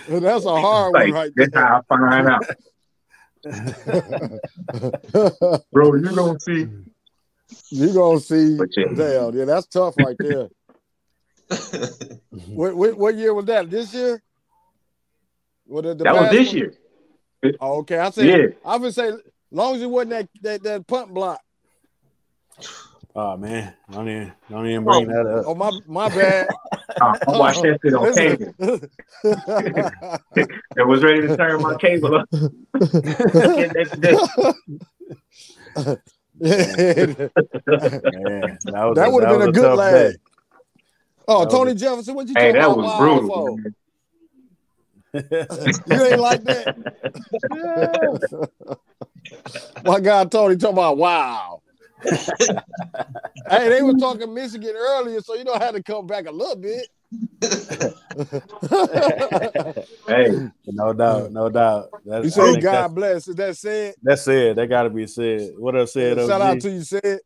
[0.09, 1.65] That's a hard one Like, right that's there.
[1.65, 2.45] how I find out.
[5.73, 6.67] Bro, you gonna see.
[7.71, 8.59] you gonna see.
[8.77, 8.85] Yeah.
[8.95, 10.49] Damn, yeah, that's tough right there.
[12.49, 13.71] what, what, what year was that?
[13.71, 14.23] This year?
[15.67, 16.57] What the, the That was this one?
[16.57, 16.75] year.
[17.61, 18.27] Oh, okay, I said.
[18.27, 18.47] Yeah.
[18.65, 19.13] I would say,
[19.51, 21.41] long as it wasn't that that, that punt block.
[23.19, 25.47] Oh man, don't even don't even bring that up.
[25.47, 26.49] Oh my my bad.
[27.01, 28.53] Uh, I watched that shit on cable.
[30.79, 32.29] I was ready to turn my cable up.
[32.31, 36.01] Next that
[38.95, 40.13] that would have been a good tough lag.
[40.13, 40.17] day.
[41.29, 42.77] Oh, That Tony Jefferson, what you Hey, talking that about?
[42.79, 43.29] was Wow brutal.
[43.29, 43.57] for?
[45.87, 46.75] You ain't like that.
[49.85, 51.63] My guy Tony talking about wow.
[52.03, 56.33] hey, they were talking Michigan earlier, so you know I had to come back a
[56.33, 56.87] little bit.
[60.07, 60.31] Hey,
[60.67, 61.89] no doubt, no doubt.
[62.05, 63.27] That's, You I say God that's, bless.
[63.29, 63.95] Is that said?
[64.03, 64.57] that's said.
[64.57, 65.51] That got to be said.
[65.59, 66.19] What else said?
[66.19, 66.41] Shout OG?
[66.41, 67.21] out to you, said.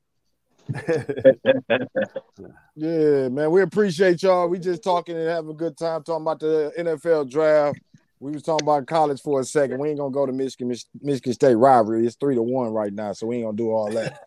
[2.77, 4.49] Yeah, man, we appreciate y'all.
[4.49, 7.79] We just talking and having a good time talking about the NFL draft.
[8.21, 9.79] We was talking about college for a second.
[9.81, 12.07] We ain't gonna go to Michigan, Mich- Michigan State rivalry.
[12.07, 14.21] It's three to one right now, so we ain't gonna do all that.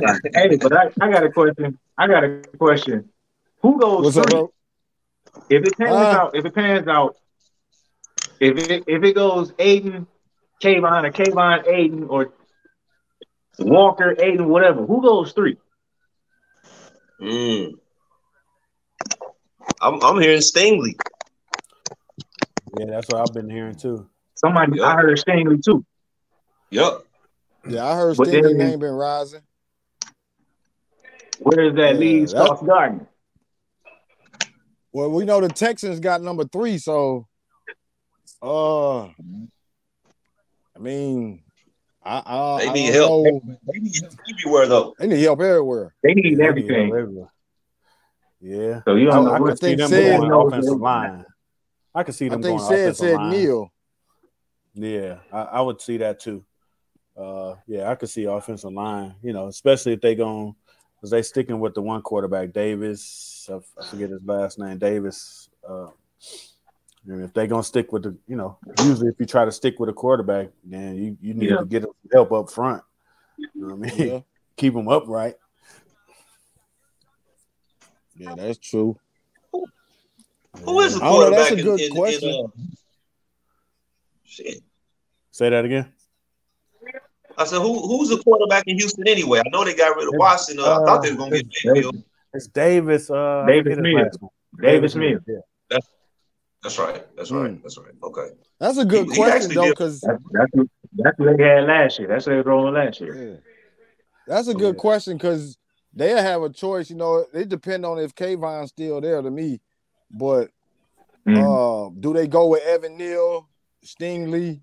[0.34, 1.78] hey, but I, I got a question.
[1.98, 3.10] I got a question.
[3.60, 4.24] Who goes What's three?
[4.24, 4.52] bro?
[5.48, 7.16] If it pans Uh, out, if it pans out,
[8.38, 10.06] if it if it goes Aidan,
[10.62, 12.32] Kayvon, or Kayvon, Aidan, or
[13.58, 15.58] Walker, Aidan, whatever, who goes three?
[17.20, 17.72] Mm.
[19.80, 20.94] I'm I'm hearing Stingley.
[22.78, 24.08] yeah, that's what I've been hearing too.
[24.34, 24.86] Somebody Yeah.
[24.86, 25.84] I heard Stingley too.
[26.70, 27.04] Yep.
[27.68, 29.42] Yeah, I heard But Stingley then- name been rising.
[31.40, 33.06] Where does that Yeah, leave that- Sauce Gardner?
[34.92, 37.26] Well, we know the Texans got number three, so
[38.42, 39.12] uh I
[40.78, 41.42] mean
[42.02, 43.44] I I, They need don't help.
[43.44, 43.58] know.
[43.72, 44.94] They need help everywhere though.
[44.98, 45.94] They need help everywhere.
[46.02, 46.94] They need Yeah, everything.
[46.94, 47.32] everywhere.
[48.40, 50.80] Yeah, So you I, don't know I what could see think them Sid going offensive
[50.80, 51.26] line.
[51.94, 53.30] I could see I them think going said offensive said line.
[53.30, 53.72] Neil.
[54.74, 56.44] Yeah, I, I would see that too.
[57.14, 59.14] Uh, yeah, I could see offensive line.
[59.22, 60.54] You know, especially if they going
[60.96, 63.48] because they sticking with the one quarterback, Davis.
[63.52, 65.50] I, I forget his last name, Davis.
[65.68, 65.88] Uh,
[67.08, 69.78] and if they're gonna stick with the, you know, usually if you try to stick
[69.78, 71.56] with a quarterback, then you, you need Yeah.
[71.58, 72.82] to get help up front.
[73.38, 74.08] You know what I mean?
[74.08, 74.20] Yeah,
[74.56, 75.36] Keep them upright.
[78.16, 78.98] yeah, that's true.
[80.64, 82.28] Who is the I don't that's a good in, in, question.
[82.28, 82.48] in, uh,
[84.24, 84.62] shit.
[85.30, 85.92] Say that again.
[87.38, 89.38] I said, who who's the quarterback in Houston anyway?
[89.38, 90.58] I know they got rid of Watson.
[90.58, 92.02] Uh, I thought they were gonna get Mayfield.
[92.34, 93.10] It's Davis.
[93.10, 94.18] Uh, Davis forget Mills.
[94.60, 95.22] Davis Mills.
[95.26, 95.36] Yeah.
[95.70, 95.86] That's
[96.78, 97.06] right.
[97.16, 97.50] That's right.
[97.50, 97.62] Mm.
[97.62, 97.92] That's right.
[98.02, 98.28] Okay.
[98.58, 101.42] That's a good He- he question actually though, because That's that's what, that's what they
[101.44, 102.08] had last year.
[102.08, 103.14] That's what they were rolling last year.
[103.30, 103.36] Yeah.
[104.26, 104.80] That's a good Yeah.
[104.80, 105.56] question because
[105.94, 106.90] they have a choice.
[106.90, 109.60] You know, it depend on if Kayvon's still there to me.
[110.10, 110.50] But
[111.26, 111.36] Mm.
[111.38, 113.48] uh, do they go with Evan Neal,
[113.84, 114.60] Stingley,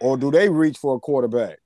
[0.00, 1.58] or do they reach for a quarterback?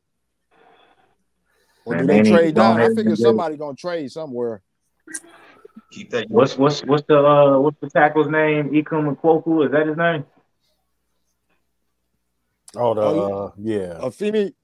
[1.84, 2.80] Or do they they trade down?
[2.80, 4.62] I figure and do- somebody gonna trade somewhere.
[5.90, 6.30] Keep that.
[6.30, 8.70] What's what's what's the uh what's the tackle's name?
[8.70, 10.24] Ikem Ekwonu, is that his name?
[12.76, 14.54] Oh, the Oh, uh, yeah, Uh, Feeney.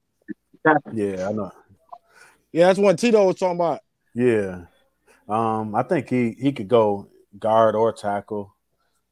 [0.92, 1.50] yeah, I know.
[2.52, 3.80] Yeah, that's what Tito was talking about.
[4.14, 4.66] Yeah.
[5.28, 7.08] Um, I think he he could go
[7.38, 8.54] guard or tackle.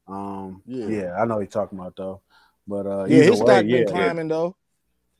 [0.07, 0.87] Um, Yeah.
[0.87, 2.21] yeah, I know he's talking about though.
[2.65, 4.55] But uh Yeah, either his stock yeah, been climbing though.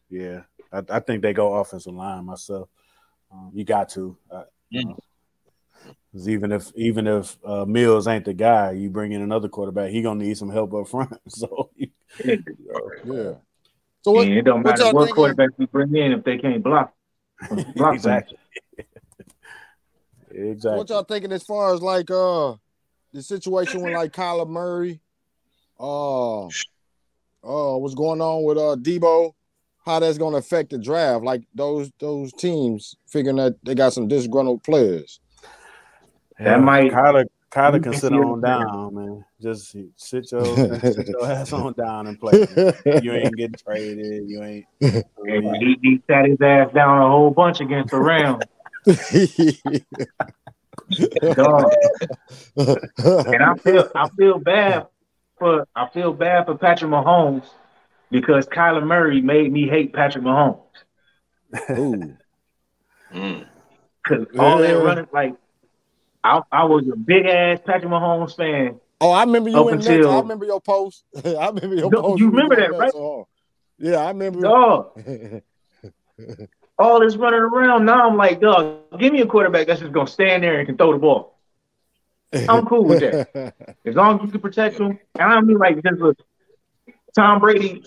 [0.09, 0.43] yeah.
[0.71, 2.69] I, I think they go offensive line myself.
[3.31, 4.17] Um, you got to.
[4.31, 4.43] Uh,
[4.73, 4.97] Mm.
[6.15, 9.89] 'Cause even if even if uh, Mills ain't the guy, you bring in another quarterback,
[9.89, 11.13] he gonna need some help up front.
[11.29, 11.71] So
[12.23, 13.33] Yeah.
[14.01, 14.27] So what?
[14.27, 16.93] and it don't what matter y'all what quarterback we bring in if they can't block.
[17.49, 17.93] block them.
[17.93, 18.37] exactly.
[20.63, 22.55] What y'all thinking as far as like uh
[23.13, 25.01] the situation with like Kyler Murray,
[25.79, 29.33] uh, uh, what's going on with uh Deebo?
[29.85, 31.25] How that's gonna affect the draft?
[31.25, 35.19] Like those those teams figuring that they got some disgruntled players.
[36.39, 38.57] That might- Kyler Kyler you can can sit on there.
[38.59, 39.25] down, man.
[39.41, 40.45] Just sit your
[40.79, 42.45] sit your ass on down and play.
[43.01, 44.27] You ain't getting traded.
[44.29, 44.65] You ain't.
[44.83, 48.43] I And he, he sat his ass down a whole bunch against the Rams.
[52.57, 54.87] And I feel I feel bad
[55.39, 57.45] for I feel bad for Patrick Mahomes
[58.11, 60.59] because Kyler Murray made me hate Patrick Mahomes.
[61.71, 62.15] Ooh.
[63.13, 63.45] Mm.
[64.07, 64.73] Cause all Yeah.
[64.73, 65.35] that running like
[66.25, 68.79] I, I was a big ass Patrick Mahomes fan.
[68.99, 71.03] Oh, I remember you in until- I remember your post.
[71.25, 72.19] I remember your No, post.
[72.19, 73.25] you remember that, on.
[73.77, 74.39] Yeah, I remember.
[74.41, 74.97] Dog,
[76.79, 77.85] all this running around.
[77.85, 80.77] Now I'm like, dog, give me a quarterback that's just gonna stand there and can
[80.77, 81.37] throw the ball.
[82.49, 83.53] I'm cool with that.
[83.85, 84.97] As long as you can protect him.
[85.19, 86.17] And I mean like just look,
[87.15, 87.83] Tom Brady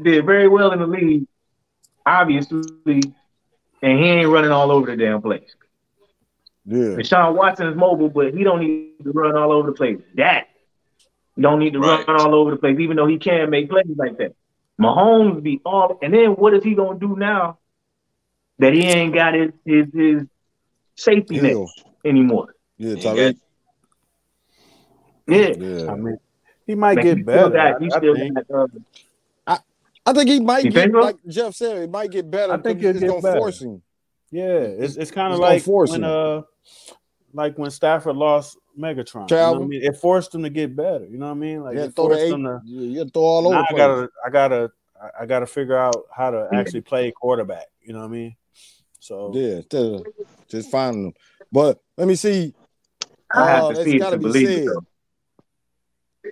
[0.00, 1.26] did very well in the league,
[2.06, 5.54] obviously, and he ain't running all over the damn place.
[6.70, 6.96] Yeah.
[6.96, 9.98] Deshaun Watson is mobile, but he don't need to run all over the place.
[10.14, 10.46] That
[11.38, 12.06] don't need to Right.
[12.06, 14.34] run all over the place, even though he can make plays like that.
[14.80, 17.58] Mahomes be all, and then what is he gonna do now
[18.60, 20.22] that he ain't got his his, his
[20.96, 21.56] safety net
[22.04, 22.54] anymore?
[22.78, 23.36] Yeah, He Tyreek.
[25.26, 25.90] Yeah, Yeah.
[25.92, 26.16] I mean,
[26.66, 27.50] he might Man, get still better.
[27.50, 28.34] got- he I- I still think.
[28.48, 28.50] got,
[29.46, 29.58] uh,
[30.06, 31.00] I think he might get think so?
[31.00, 32.54] like Jeff said, it might get better.
[32.54, 33.38] I think because he'll it's gonna better.
[33.38, 33.82] force him.
[34.30, 36.42] Yeah, it's it's kind of like force when uh,
[37.32, 39.30] like when Stafford lost Megatron.
[39.30, 39.82] You know I mean?
[39.82, 41.06] It forced him to get better.
[41.06, 41.62] You know what I mean?
[41.62, 42.32] Like Yeah, it throw the forced eight.
[42.32, 42.60] him to.
[42.64, 46.30] Yeah, you throw all over I gotta, I gotta, I- I gotta figure out how
[46.30, 47.66] to actually play quarterback.
[47.82, 48.36] You know what I mean?
[48.98, 50.02] So Yeah, instead
[50.48, 51.12] just finding them.
[51.50, 52.54] But let me see.
[53.34, 54.58] I have Uh, to see it gotta believe said.
[54.58, 54.66] it.
[54.66, 54.84] Though.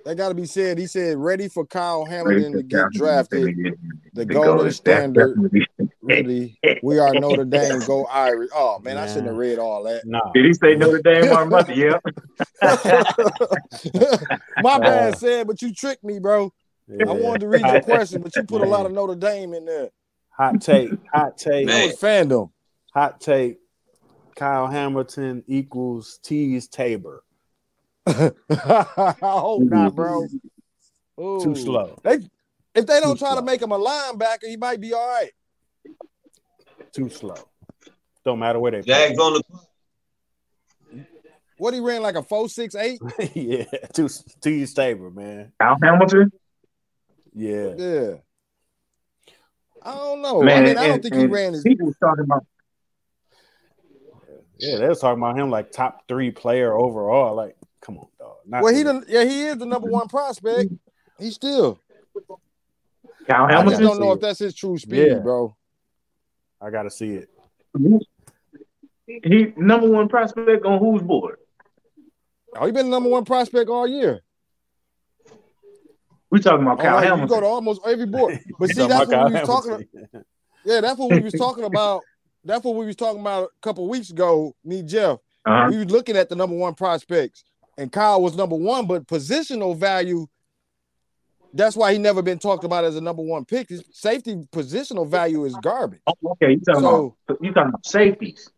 [0.05, 0.77] That got to be said.
[0.77, 3.55] He said, ready for Kyle Hamilton to get drafted.
[4.13, 5.35] The to golden standard.
[5.51, 5.67] definitely-
[6.01, 7.79] Really, we are Notre Dame.
[7.85, 8.49] Go Irish.
[8.55, 10.05] Oh man, I shouldn't have read all that.
[10.07, 11.71] nah, Did he say Notre Dame or Mother?
[11.73, 11.99] Yeah.
[14.61, 16.51] My Uh, bad, said, but you tricked me, bro.
[16.87, 17.07] yeah.
[17.07, 19.65] I wanted to read your question, but you put a lot of Notre Dame in
[19.65, 19.89] there.
[20.29, 21.87] hot take, hot take, That Man.
[21.89, 22.51] was fandom.
[22.93, 23.59] hot take.
[24.35, 27.23] Kyle Hamilton equals Teez Tabor.
[28.09, 30.27] I hope not, bro.
[31.19, 31.39] Ooh.
[31.43, 31.99] Too slow.
[32.03, 32.19] They,
[32.75, 35.31] if they don't Too try to make him a linebacker, he might be all right.
[36.93, 37.35] Too slow.
[38.25, 41.05] Don't matter where they Jags on the
[41.57, 42.99] What he ran like a four six eight?
[42.99, 43.31] play.
[43.35, 45.51] yeah, too Teez Tabor, man.
[45.59, 46.31] Al Hamilton.
[47.33, 47.73] Yeah.
[47.77, 48.13] Yeah.
[49.81, 50.41] I don't know.
[50.41, 51.63] Man, I mean, I don't think he ran his.
[51.63, 52.45] People was talking about
[54.57, 57.35] Yeah, they was talking about him like top three player overall.
[57.35, 58.35] Like, come on, dog.
[58.45, 58.99] Not Well, he really.
[59.01, 60.71] done, yeah, he is the number one prospect.
[61.17, 61.79] He still.
[63.27, 65.19] Cal I just don't know if that's his true speed, Yeah.
[65.19, 65.55] bro.
[66.61, 67.29] I gotta see it.
[69.05, 71.37] He number one prospect on whose board?
[72.55, 74.21] Oh, he been the number one prospect all year.
[76.31, 77.27] We talking about All Cal right, you Hamilton.
[77.27, 78.39] go to almost every board.
[78.59, 80.25] But see, that's about what we was talking about.
[80.65, 82.01] Yeah, that's what we was talking about.
[82.43, 84.53] That's what we was talking about a couple weeks ago.
[84.65, 85.19] Me, Jeff.
[85.45, 85.69] Uh-huh.
[85.71, 87.45] We was looking at the number one prospects,
[87.79, 90.27] and Kyle was number one, but positional value.
[91.53, 93.69] That's why he never been talked about as a number one pick.
[93.69, 96.01] His safety positional value is garbage.
[96.05, 98.49] Oh, okay, you talking So- about you talking about safeties?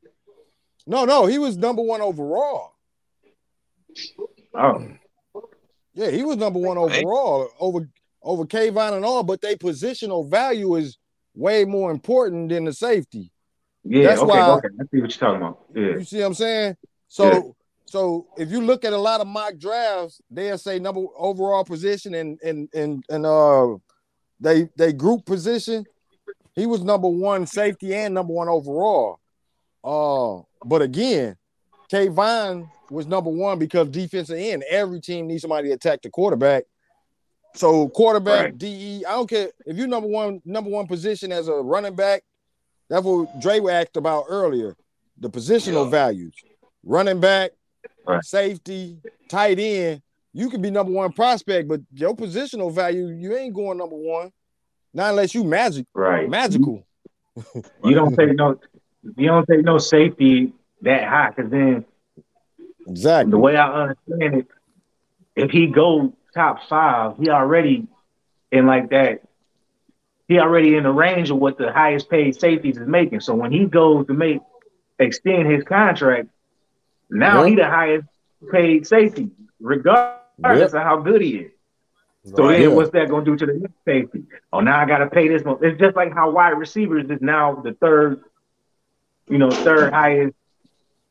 [0.88, 2.74] No, no, he was number one overall.
[4.54, 4.88] Oh,
[5.94, 7.90] Yeah, he was number one overall over
[8.24, 10.98] over Kayvon and all, but their positional value is
[11.36, 13.32] way more important than the safety.
[13.84, 14.08] yeah.
[14.08, 14.68] That's okay, why- okay.
[14.80, 15.66] I see what you're talking about.
[15.76, 15.82] Yeah.
[15.98, 16.78] You see what I'm saying?
[17.08, 17.42] So Yeah.
[17.92, 22.14] So if you look at a lot of mock drafts, they'll say number overall position
[22.16, 23.76] and and and and uh
[24.39, 25.86] they they group position.
[26.56, 29.20] He was number one safety and number one overall.
[29.84, 31.36] Uh, but again,
[31.92, 34.64] Kayvon was number one because defensive end.
[34.70, 36.64] Every team needs somebody to attack the quarterback.
[37.56, 38.58] So quarterback, Right.
[38.58, 39.06] DE.
[39.06, 42.24] I don't care if you number one, number one position as a running back.
[42.89, 44.76] That's what Dre asked about earlier.
[45.20, 45.92] The positional Yeah.
[45.92, 46.34] values.
[46.84, 47.52] Running back,
[48.12, 48.24] Right.
[48.26, 48.97] safety,
[49.30, 50.01] tight end.
[50.34, 54.32] You could be number one prospect, but your positional value, you ain't going number one.
[54.93, 56.30] Not unless you magic Right.
[56.30, 56.86] magical.
[57.84, 58.59] You don't take no.
[59.16, 61.86] You don't take no safety that high, because then
[62.86, 63.32] Exactly.
[63.32, 64.47] the way I understand it,
[65.36, 67.88] if he go top five, he already
[68.51, 69.22] in like that.
[70.28, 73.22] He already in the range of what the highest paid safeties is making.
[73.22, 74.41] So when he goes to make
[74.99, 76.28] extend his contract,
[77.12, 77.49] now Yeah.
[77.49, 78.07] he the highest
[78.51, 81.51] paid safety, regardless of how good he is.
[82.24, 82.59] So Right.
[82.59, 84.24] then what's that going to do to the next safety?
[84.53, 85.43] Oh, now I got to pay this.
[85.43, 85.57] One.
[85.62, 88.24] It's just like how wide receivers is now the third,
[89.28, 90.36] you know, third highest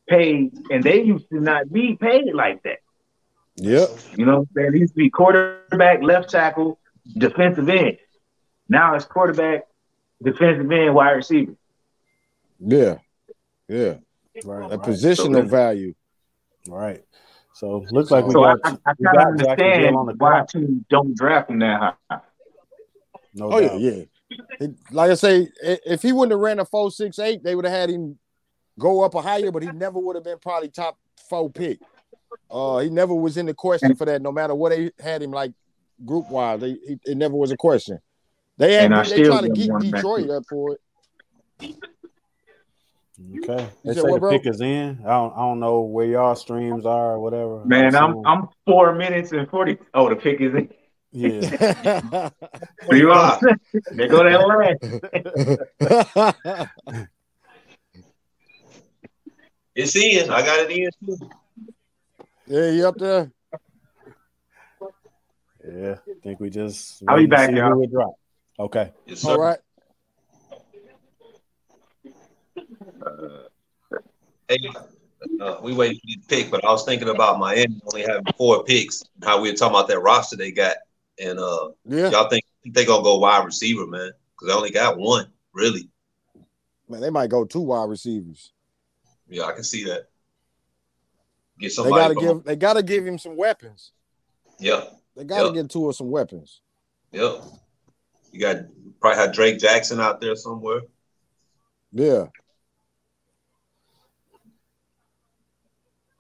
[0.09, 2.79] paid, and they used to not be paid like that.
[3.57, 3.89] Yep.
[4.17, 4.75] You know, what I'm saying?
[4.75, 6.79] It used to be quarterback, left tackle,
[7.19, 7.99] defensive end.
[8.69, 9.67] Now it's quarterback,
[10.23, 11.55] defensive end, wide receiver.
[12.61, 12.99] Yeah.
[13.69, 13.95] Yeah.
[14.45, 15.95] Right, A right, positional So- value.
[16.69, 17.05] right.
[17.53, 20.15] So looks like we So got, I, I we kind got of understand on the
[20.15, 20.49] why clock.
[20.51, 22.21] teams don't draft him that high.
[23.35, 23.81] No Oh yeah, doubt.
[23.81, 24.03] yeah.
[24.61, 27.65] It- like I say, if he wouldn't have ran a four six eight, they would
[27.65, 28.19] have had him
[28.79, 30.97] go up a higher, but he never would have been probably top
[31.29, 31.81] four pick.
[32.51, 34.23] Uh, he never was in the question for that.
[34.23, 35.53] No matter what they had him like
[36.07, 37.99] group wise, they he, it never was a question.
[38.57, 40.45] They had And I they still tried to don't geek want him back Detroit up
[40.49, 40.81] for it.
[43.39, 43.69] Okay.
[43.85, 44.31] They say what, the bro?
[44.31, 45.01] pick is in.
[45.05, 47.65] I don't, I don't know where y'all streams are or whatever.
[47.65, 49.79] Man, I I'm I'm four minutes and forty.
[49.95, 50.69] Oh, the pick is in.
[51.13, 52.31] yeah.
[52.91, 53.61] You know what I'm saying?
[53.93, 54.41] They go that
[55.81, 57.09] last.
[59.75, 60.31] It's in.
[60.31, 61.31] I got it in too.
[62.47, 63.31] yeah, you up there.
[65.67, 65.97] Yeah.
[66.09, 67.87] I think we just I'll be back, see y'all.
[67.87, 68.15] drop.
[68.59, 68.93] Okay.
[69.07, 69.25] Yes.
[69.25, 69.59] All right.
[74.49, 74.59] Hey,
[75.41, 78.25] uh, we waiting for you to pick, but I was thinking about Miami only having
[78.37, 79.03] four picks.
[79.23, 80.77] How we were talking about that roster they got,
[81.21, 84.11] and uh, Yeah, y'all think they gonna go wide receiver, man?
[84.35, 85.89] Because they only got one, really.
[86.89, 88.53] man, they might go two wide receivers.
[89.29, 90.09] Yeah, I can see that.
[91.61, 91.95] Get somebody.
[91.95, 93.93] They gotta from- give they gotta give him some weapons.
[94.59, 94.85] Yeah,
[95.17, 95.63] They gotta Yeah.
[95.63, 96.61] get two of some weapons.
[97.13, 97.41] yeah.
[98.33, 98.57] You got
[99.01, 100.83] probably have Drake Jackson out there somewhere.
[101.93, 102.27] Yeah.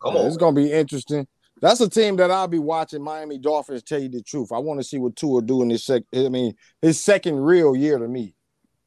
[0.02, 1.26] Come Yeah, on, It's gonna be interesting.
[1.60, 3.02] That's a team that I'll be watching.
[3.02, 3.82] Miami Dolphins.
[3.82, 6.02] Tell you the truth, I want to see what Tua do in his sec.
[6.14, 8.34] I mean, his second real year to me.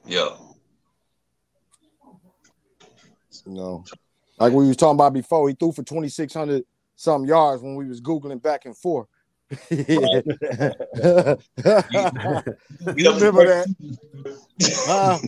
[0.05, 0.30] yeah.
[3.45, 3.84] You know,
[4.39, 6.64] like we was talking about before, he threw for twenty six hundred
[6.95, 9.07] some yards when we was googling back and forth.
[9.70, 9.88] you
[12.97, 13.68] remember that?
[14.61, 15.20] Huh?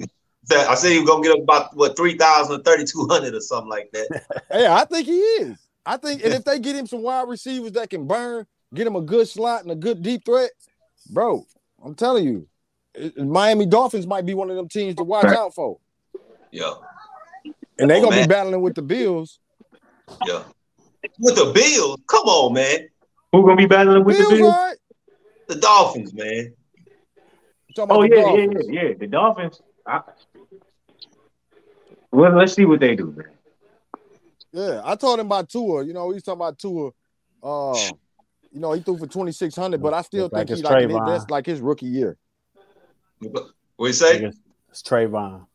[0.51, 3.41] I say you're gonna get up about what three thousand or thirty two hundred or
[3.41, 4.23] something like that.
[4.53, 5.64] Yeah, I think he is.
[5.85, 8.95] I think, and if they get him some wide receivers that can burn, get him
[8.95, 10.51] a good slot and a good deep threat,
[11.09, 11.45] bro,
[11.83, 12.47] I'm telling you,
[12.95, 15.79] it- Miami Dolphins might be one of them teams to watch out for.
[16.51, 16.73] Yeah,
[17.77, 18.27] And they Oh, gonna man.
[18.27, 19.39] be battling with the Bills.
[20.25, 20.43] yeah.
[21.19, 22.89] With the Bills, come on, man.
[23.31, 24.53] Who gonna be battling with Bills, the Bills?
[24.53, 24.77] all right.
[25.47, 26.55] The Dolphins, man.
[27.77, 28.65] Oh yeah, yeah, Dolphins.
[28.69, 28.93] yeah, yeah.
[28.97, 29.61] The Dolphins.
[29.85, 30.01] I,
[32.11, 33.34] well, let's see what they do, man.
[34.55, 35.83] Yeah, I told him about Tua.
[35.83, 36.91] You know, he's talking about Tua.
[37.43, 37.77] Uh,
[38.53, 40.63] you know, he threw for twenty six hundred, but I still Look like think he
[40.63, 41.05] like Travon.
[41.07, 42.17] that's like his rookie year.
[43.19, 43.47] What
[43.79, 44.23] you say?
[44.23, 44.37] It's,
[44.69, 45.45] it's Travon.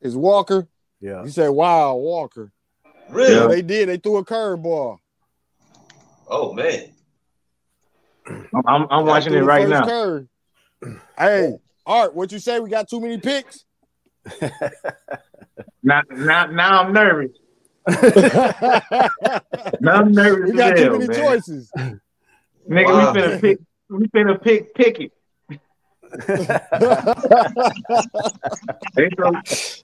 [0.00, 0.66] Is Walker?
[1.00, 1.22] Yeah.
[1.22, 2.50] You said, "Wow, Walker."
[3.08, 3.34] Really?
[3.34, 3.88] Yeah, they did.
[3.88, 4.98] They threw a curveball.
[6.26, 6.92] Oh man.
[8.26, 9.86] I'm, I'm, I'm watching it right now.
[9.86, 10.26] curve.
[11.16, 11.56] Hey,
[11.86, 12.58] Art, what you say?
[12.58, 13.64] We got too many picks.
[15.82, 17.30] Now, now, now I'm nervous.
[17.86, 17.94] We
[19.80, 20.52] Now I'm nervous.
[20.52, 21.16] got too many man.
[21.16, 21.70] choices.
[22.68, 23.12] Nigga, Wow.
[23.12, 23.58] we finna pick.
[23.90, 25.12] We finna pick Pickett.
[28.94, 29.32] They, throw,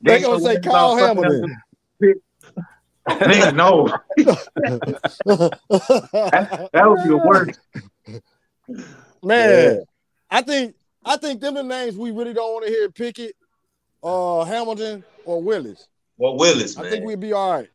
[0.03, 1.57] They throw gonna say about Kyle Hamilton.
[2.01, 2.19] the pick.
[3.07, 3.87] Nigga, no,
[6.73, 7.61] that would be the worst.
[9.23, 9.85] Man,
[10.31, 10.75] I think
[11.05, 13.37] I think them the names we really don't want to hear Pickett,
[14.03, 15.87] uh, Hamilton, or Willis.
[16.17, 17.69] Well, Willis, I think we'd be all right.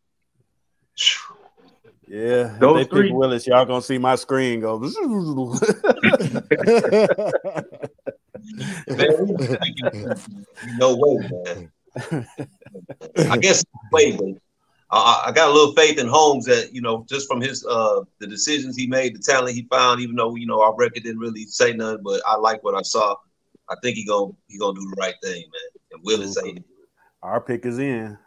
[2.07, 2.55] Yeah.
[2.59, 4.79] Those they three- pick Willis, y'all gonna see my screen go.
[10.77, 11.17] No way,
[11.55, 11.71] man.
[13.29, 14.27] I guess wait, but
[14.91, 18.01] I, I got a little faith in Holmes that you know just from his uh
[18.19, 20.01] the decisions he made, the talent he found.
[20.01, 22.81] Even though you know our record didn't really say nothing, but I like what I
[22.81, 23.15] saw.
[23.69, 25.81] I think he gonna he gonna do the right thing, man.
[25.91, 26.65] And Willis ain't.
[27.21, 28.17] Our pick is in,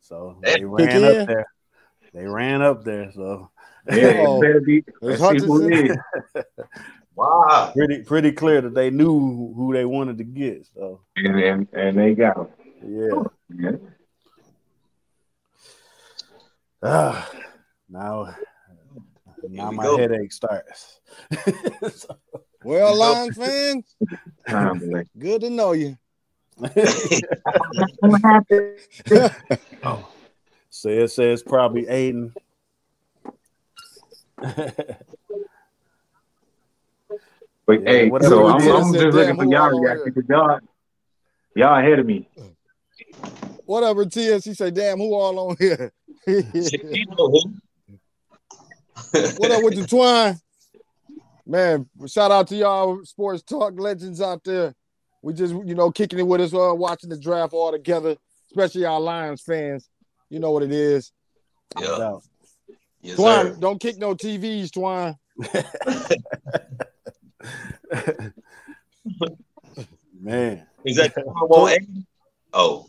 [0.00, 1.20] so Hey, they ran in?
[1.20, 1.46] up there.
[2.18, 3.48] They ran up there, so
[3.92, 4.38] Yeah, Oh.
[4.38, 4.84] it better be.
[5.00, 6.02] There's Let's see who it Hutchinson.
[6.34, 6.44] is.
[7.14, 7.72] Wow.
[7.74, 10.66] pretty pretty clear that they knew who they wanted to get.
[10.74, 12.46] So And, and and they got him.
[12.84, 13.22] yeah.
[13.70, 13.76] Yeah.
[16.82, 17.30] Ah,
[17.88, 18.34] now,
[19.48, 19.96] now my go.
[19.98, 21.00] headache starts.
[22.64, 23.00] Well, You go.
[23.00, 23.96] Lions fans,
[24.48, 25.96] Time to let- good to know you.
[29.84, 30.08] oh,
[30.78, 32.32] so it says probably Aidan.
[37.66, 40.58] But Yeah, hey, so I'm, I'm just looking for y'all all on reaction because y'all
[41.54, 42.26] y'all ahead of me.
[43.66, 44.44] Whatever, TS.
[44.46, 45.92] He say, damn, who all on here?
[46.26, 46.42] You
[47.18, 47.42] know who?
[49.36, 50.38] what up with the twine?
[51.44, 54.74] Man, shout out to y'all sports talk legends out there.
[55.20, 58.16] We just, you know, kicking it with us, uh, watching the draft all together,
[58.50, 59.90] especially our Lions fans.
[60.30, 61.12] You know what it is.
[61.80, 62.18] Yeah.
[63.00, 63.56] Yes, Twine, sir.
[63.60, 65.16] don't kick no TVs, Twine.
[70.20, 72.06] man, Is that the one on Aidan?
[72.52, 72.86] Oh,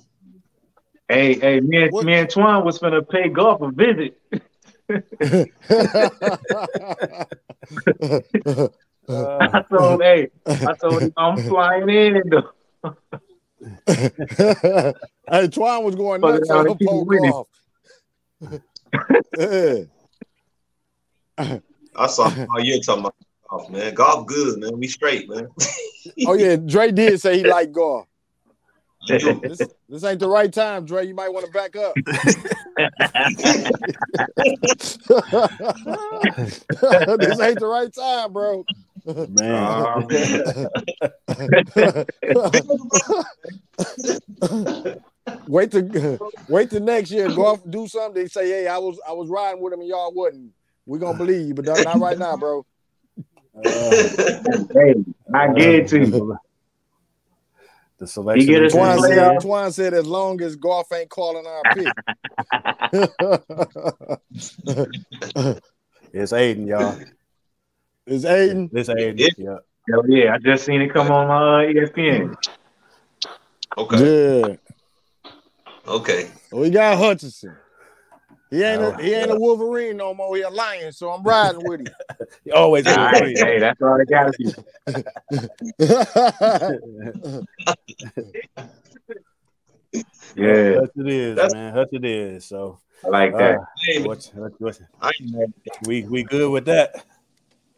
[1.07, 4.19] Hey, hey, me and What- me and Twan was finna pay Goff a visit.
[4.29, 4.79] uh,
[9.09, 12.51] I told him, hey, I told him I'm flying in though.
[13.87, 17.31] hey, Twine was going nuts it out on and the keep pole winning.
[17.31, 17.47] Goff.
[21.37, 21.59] yeah.
[21.95, 23.15] I saw oh, all year talking about
[23.49, 23.93] Goff, man.
[23.93, 24.79] Goff good, man.
[24.79, 25.47] We straight, man.
[26.27, 28.05] Oh yeah, Dre did say he liked Goff.
[29.07, 31.07] This, this ain't the right time, Dre.
[31.07, 31.95] You might want to back up.
[37.17, 38.65] this ain't the right time, bro.
[39.05, 39.29] Man.
[45.47, 47.27] wait to wait till next year.
[47.29, 48.21] Go Goff do something.
[48.21, 50.51] They say, hey, I was I was riding with him and y'all wasn't.
[50.85, 52.65] We gonna believe you, but not not right now, bro.
[53.55, 53.61] Uh,
[54.73, 54.95] hey,
[55.33, 56.37] I get it to you.
[57.97, 58.47] the selection.
[58.47, 59.03] get is us Twan in in.
[59.03, 59.43] said, playoff.
[59.43, 61.93] Twan said, as long as Goff ain't calling our pick.
[66.11, 66.99] It's Aidan, y'all.
[68.09, 68.69] Is Aidan?
[68.73, 69.17] This Aidan.
[69.19, 69.27] Yeah.
[69.37, 69.57] Yeah.
[69.89, 72.35] Hell yeah, I just seen it come on my uh, ESPN.
[73.77, 74.47] Okay.
[74.47, 74.55] Yeah.
[75.87, 76.31] Okay.
[76.51, 77.55] We got Hutchinson.
[78.49, 80.35] He ain't Oh, a, he ain't a Wolverine no more.
[80.35, 81.87] He a lion, so I'm riding with him.
[82.43, 84.53] He always All right, hey, that's all I got to
[85.79, 87.45] do.
[90.35, 91.73] Yeah, Hutch it is, That's- man.
[91.73, 92.45] Hutch it is.
[92.45, 93.57] So I like uh, that.
[93.59, 95.11] I ain't, what, what, what, I
[95.85, 97.03] we we good with that?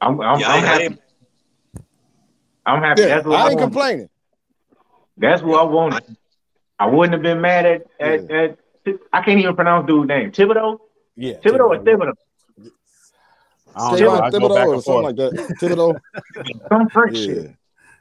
[0.02, 0.98] I'm, I'm, Yeah, I I'm happy.
[2.66, 3.02] I'm happy.
[3.02, 3.72] yeah, That's what I, I ain't want.
[3.74, 4.10] complaining.
[5.18, 6.04] That's what I wanted.
[6.80, 8.58] I wouldn't have been mad at at, at
[9.14, 10.32] I can't even pronounce dude's name.
[10.32, 10.80] Thibodeaux?
[11.16, 11.34] Yeah.
[11.36, 11.84] Thibodeaux or Thibodeaux.
[11.84, 12.14] Thibodeaux?
[13.76, 13.96] I don't know.
[13.96, 15.34] Steven I go back or something like that.
[15.60, 16.00] Thibodeaux.
[16.70, 17.56] Some French Yeah, shit.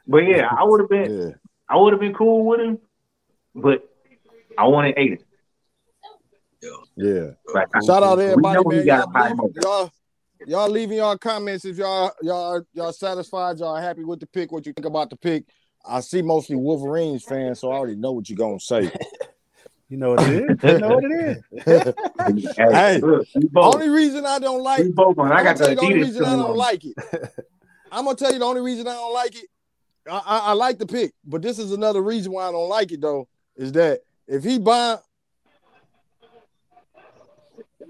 [0.07, 1.33] But yeah, I would have been yeah.
[1.69, 2.79] I would have been cool with him,
[3.55, 3.87] but
[4.57, 5.19] I wanted Aidan.
[6.97, 7.31] Yeah.
[7.53, 8.85] Like, I- Shout out to we everybody, know we man.
[8.85, 9.91] got Y'all, high y'all,
[10.47, 14.65] y'all leaving y'all comments if y'all y'all y'all satisfied, y'all happy with the pick, what
[14.65, 15.45] you think about the pick.
[15.85, 18.91] I see mostly Wolverines fans, so I already know what you're gonna say.
[19.89, 20.63] You know what it is.
[20.63, 21.93] You know what it is.
[22.55, 25.33] Hey, Hey, look, only reason I don't like we both on.
[25.33, 26.57] I got tell the you the only reason I don't on.
[26.57, 26.95] like it.
[27.91, 29.49] I'm gonna tell you the only reason I don't like it.
[30.09, 32.93] I, I, I like the pick, but this is another reason why I don't like
[32.93, 33.27] it though.
[33.57, 34.97] Is that if he buy,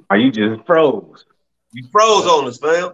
[0.10, 1.26] Are you just froze?
[1.74, 2.94] You froze on us, fam.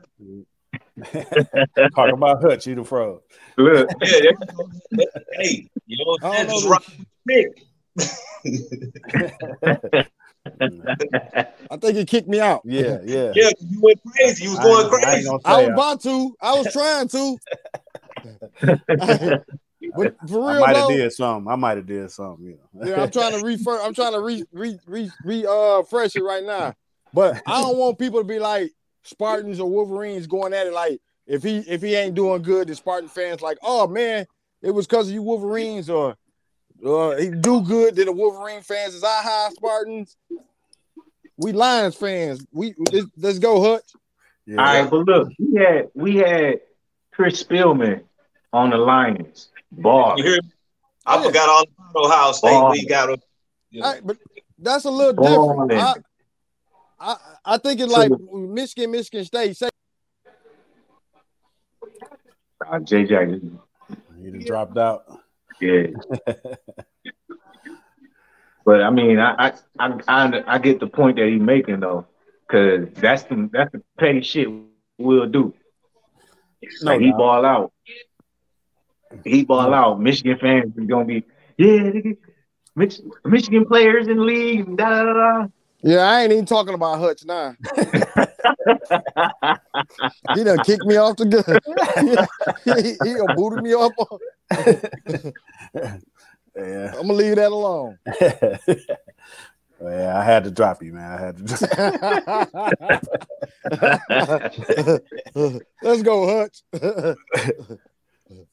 [1.96, 3.20] Talk about Hutch, you the fraud.
[3.58, 4.70] Look, Yeah, there you go.
[5.40, 6.60] hey, you know what I I'm saying?
[6.60, 6.84] Just rock
[7.28, 7.64] pick.
[11.70, 12.62] I think he kicked me out.
[12.66, 13.32] Yeah, yeah.
[13.36, 14.46] Yeah, you went crazy.
[14.46, 15.26] You was I going ain't- I crazy.
[15.28, 16.36] gonna I was about to.
[16.42, 17.38] I was trying to.
[19.96, 21.52] but for I real might have did something.
[21.52, 22.46] I might have did something.
[22.46, 22.88] You know.
[22.88, 23.80] yeah, I'm trying to refer.
[23.82, 26.74] I'm trying to re re re, re uh fresh it right now.
[27.14, 28.72] But I don't want people to be like
[29.04, 32.76] Spartans or Wolverines going at it like if he if he ain't doing good, the
[32.76, 34.26] Spartan fans like, oh man,
[34.62, 36.16] it was because of you Wolverines or
[36.86, 37.96] uh, he do good.
[37.96, 40.16] Then the Wolverine fans is I high Spartans.
[41.38, 42.46] We Lions fans.
[42.52, 43.84] We let's, let's go Hutch.
[44.46, 44.58] Yeah.
[44.60, 46.62] all right, but look, we had we had
[47.12, 48.04] Chris Spielman
[48.54, 49.50] on the Lions.
[49.72, 50.18] Ball.
[50.18, 50.50] You hear me?
[51.06, 51.24] I Yeah.
[51.28, 52.70] forgot all about Ohio State.
[52.70, 53.18] We got a,
[53.70, 54.18] you know, All right, but
[54.58, 55.68] that's a little Ballin'.
[55.68, 55.82] different.
[55.82, 55.96] I,
[57.00, 57.16] I,
[57.46, 59.56] I think it's like Michigan, Michigan State.
[59.58, 59.70] Say,
[62.70, 63.30] Uh, J Jack,
[64.20, 65.04] He dropped out.
[65.62, 65.88] yeah.
[68.66, 72.08] but I mean, I, I I I I get the point that he's making though,
[72.48, 74.48] because that's the that's the petty shit
[74.98, 75.54] we'll do.
[76.82, 77.18] No like he doubt.
[77.18, 77.72] ball out,
[79.24, 80.02] he ball out.
[80.02, 81.24] Michigan fans is gonna be
[81.58, 81.92] yeah,
[82.76, 84.76] Mich- Michigan players in the league.
[84.76, 85.48] Da da da.
[85.84, 85.90] Da.
[85.90, 87.56] yeah, I ain't even talking about Hutch now.
[90.36, 91.60] he done kicked me off the gun.
[92.84, 93.92] he, he done booted me up.
[96.58, 96.92] Yeah.
[96.96, 98.00] I'm gonna leave that alone.
[99.82, 101.12] yeah, I had to drop you, man.
[101.12, 101.44] I had to.
[105.84, 106.64] Let's go, Hutch.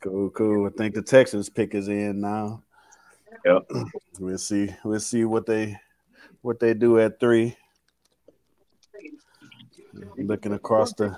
[0.01, 0.67] cool, cool.
[0.67, 2.63] I think the Texans pick is in now.
[3.47, 3.71] Yep.
[4.21, 4.69] We'll see.
[4.85, 5.79] We'll see what they
[6.45, 7.57] what they do at three.
[10.19, 11.17] Looking across the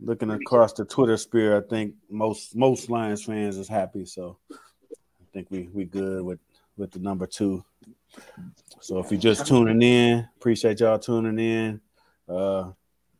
[0.00, 4.06] looking across the Twitter sphere, I think most most Lions fans is happy.
[4.06, 6.38] So I think we we good with
[6.78, 7.62] with the number two.
[8.80, 11.80] So if you're just tuning in, appreciate y'all tuning in.
[12.26, 12.72] Uh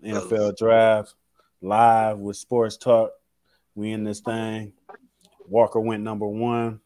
[0.03, 1.15] NFL draft
[1.61, 3.11] live with sports talk.
[3.75, 4.73] We in this thing.
[5.47, 6.81] Walker went number one.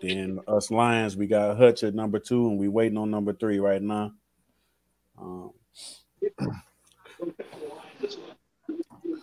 [0.00, 3.58] Then us Lions, we got Hutch at number two, and we waiting on number three
[3.58, 4.12] right now.
[5.18, 5.52] Um,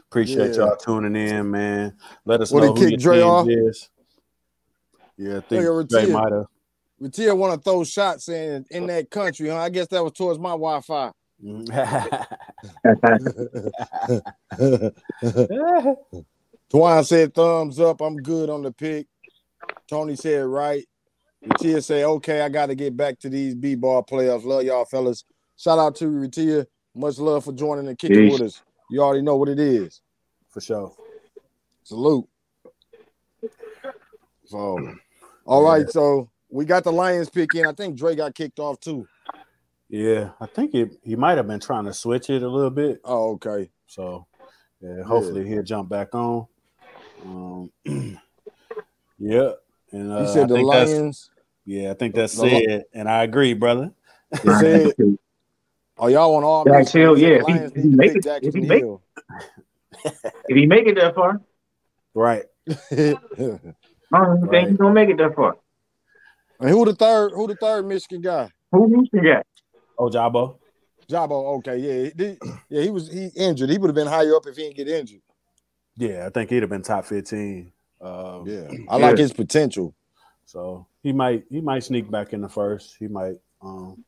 [0.10, 0.66] appreciate Yeah.
[0.66, 1.96] y'all tuning in, man.
[2.26, 3.48] Let us What, know who your Dre team off?
[3.48, 3.90] is.
[5.18, 6.46] Yeah, I think Look Dre might have.
[7.00, 9.58] Ratia want to throw shots in in that country, huh?
[9.58, 11.12] I guess that was towards my Wi-Fi.
[16.72, 18.02] Twan said thumbs up.
[18.02, 19.08] I'm good on the pick.
[19.88, 20.86] Tony said right.
[21.46, 22.42] Ratia say okay.
[22.42, 24.46] I got to get back to these b-ball playoffs.
[24.46, 25.26] Love y'all fellas.
[25.58, 26.66] Shout out to Ratia.
[26.96, 28.34] Much love for joining and kicking Peace.
[28.34, 28.62] with us.
[28.90, 30.02] You already know what it is.
[30.50, 30.94] For sure.
[31.84, 32.28] Salute.
[34.46, 34.96] So,
[35.46, 35.90] all right.
[35.90, 37.66] So we got the Lions pick in.
[37.66, 39.08] I think Dre got kicked off too.
[39.90, 43.00] Yeah, I think it, he might have been trying to switch it a little bit.
[43.04, 43.70] Oh, okay.
[43.88, 44.26] So,
[44.82, 46.48] yeah, hopefully he'll jump back on.
[47.24, 47.72] Um,
[49.20, 49.52] yeah,
[49.94, 51.30] and uh, He said I the Lions.
[51.66, 53.92] Yeah, I think that's The it, and I agree, brother.
[54.42, 54.92] He said,
[55.98, 58.54] "Oh, y'all want all Daxton Hill, yeah, if he- Lions if he make it- if
[58.54, 59.02] he make- Hill.
[60.04, 61.40] If he make it that far,
[62.14, 62.44] Right.
[62.92, 63.16] I
[64.12, 65.58] don't think he's gonna make it that far.
[66.60, 67.32] And who the third?
[67.34, 68.50] Who the third Michigan guy?
[68.72, 69.46] Who Houston got?
[69.98, 70.58] Oh, Jabo.
[71.10, 71.58] Jabo.
[71.58, 72.38] Okay, yeah, he,
[72.70, 72.82] yeah.
[72.84, 73.70] He was he injured.
[73.70, 75.22] He would have been higher up if he didn't get injured.
[75.98, 77.73] Yeah, I think he'd have been top fifteen.
[78.04, 79.96] Um, Yeah, I like his potential.
[80.46, 82.96] So he might he might sneak back in the first.
[83.00, 84.04] He might um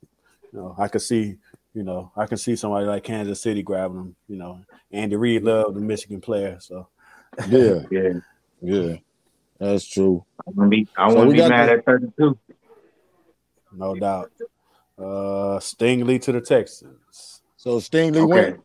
[0.52, 1.38] you know, I could see,
[1.74, 4.60] you know, I can see somebody like Kansas City grabbing him, you know.
[4.92, 6.88] Andy Reid loved the Michigan player, so
[7.48, 8.10] Yeah, Yeah,
[8.62, 8.96] yeah,
[9.60, 10.26] that's true.
[10.48, 10.88] I'm gonna be.
[10.98, 12.38] I So won't we be mad the- at 32.
[13.74, 14.32] no doubt.
[14.98, 17.42] Uh Stingley to the Texans.
[17.58, 18.62] So Stingley Okay, went.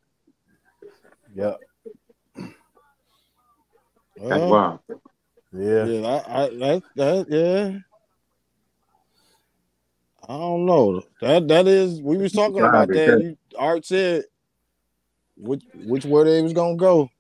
[1.35, 1.61] Yep.
[2.37, 2.51] that's
[4.17, 4.81] Well, wild.
[5.53, 5.85] Yeah.
[5.85, 7.79] yeah, I, I, that, that, yeah.
[10.29, 11.03] I don't know.
[11.21, 12.95] That that is we was talking Yeah, about that.
[12.95, 14.25] because- You, Art said
[15.37, 17.11] which which way they was gonna go.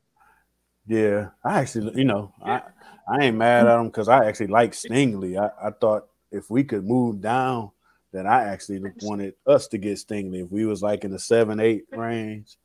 [0.86, 1.30] Yeah.
[1.44, 2.62] I actually, you know, I
[3.08, 5.36] I ain't mad at him because I actually like Stingley.
[5.40, 7.70] I, I thought if we could move down,
[8.12, 10.44] then I actually wanted us to get Stingley.
[10.44, 12.56] If we was like in the seven, eight range.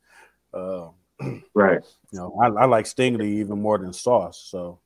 [0.54, 0.88] Uh,
[1.54, 1.80] Right.
[2.12, 4.46] You know, I, I like Stingley even more than Sauce.
[4.48, 4.78] So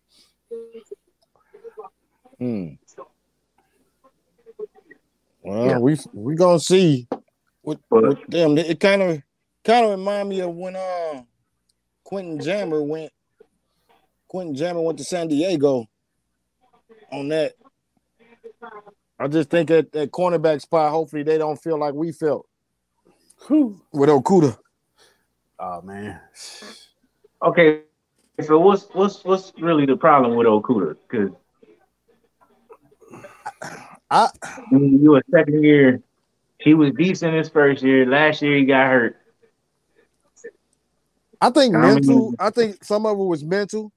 [2.38, 2.68] Hmm.
[5.42, 5.78] Well, Yeah.
[5.78, 7.06] we we gonna see
[7.62, 8.58] with, But- with them.
[8.58, 9.22] It kind of
[9.64, 11.22] kind of remind me of when uh
[12.04, 13.12] Quentin Jammer went.
[14.28, 15.86] Quentin Jammer went to San Diego.
[17.12, 17.54] On that,
[19.18, 22.46] I just think at that cornerback spot, hopefully they don't feel like we felt
[23.48, 24.56] whew, with Okudah.
[25.58, 26.20] oh man.
[27.42, 27.82] Okay.
[28.42, 30.96] So what's what's what's really the problem with Okudah?
[31.08, 31.30] Because
[34.10, 34.28] I
[34.72, 36.02] you a second year,
[36.58, 38.06] he was decent his first year.
[38.06, 39.16] Last year he got hurt.
[41.40, 42.34] I think many- mental.
[42.38, 43.92] I think some of it was mental,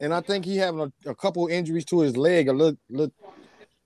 [0.00, 2.48] and I think he having a, a couple injuries to his leg.
[2.48, 3.12] A look, look,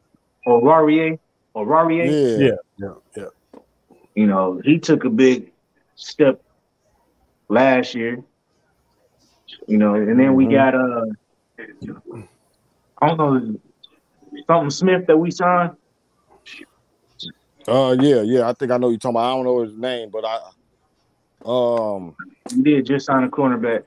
[0.46, 1.18] Aurarie.
[1.56, 2.16] Aurarie.
[2.36, 3.30] Yeah, yeah, yeah, yeah.
[4.14, 5.52] You know, he took a big
[5.96, 6.40] step
[7.48, 8.22] last year.
[9.66, 10.46] You know, and then we Mhm.
[10.46, 11.04] got uh
[13.00, 13.60] I don't know
[14.46, 15.72] something Smith that we signed.
[17.68, 18.48] uh, yeah, yeah.
[18.48, 19.32] I think I know you're talking about.
[19.32, 20.38] I don't know his name, but I,
[21.44, 22.14] um,
[22.56, 23.84] We did just sign a cornerback.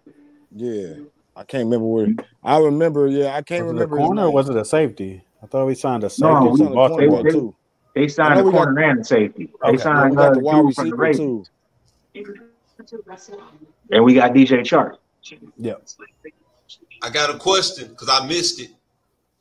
[0.56, 0.96] yeah,
[1.36, 2.08] I can't remember where.
[2.44, 3.08] I remember.
[3.08, 3.98] Yeah, I can't Was it a remember.
[3.98, 5.24] his corner or was it a safety?
[5.42, 7.24] I thought we signed a safety No, we- from signed a cornerback Baltimore.
[7.24, 7.56] They- too.
[7.96, 9.46] They signed a we got- corner and a safety.
[9.62, 9.78] They Okay.
[9.78, 11.50] Yeah, signed we got uh, the wide dude from the receiver Ravens.
[12.14, 13.04] too.
[13.92, 14.98] And we got DJ Chark.
[15.58, 15.74] Yeah.
[17.02, 18.72] I got a question because I missed it.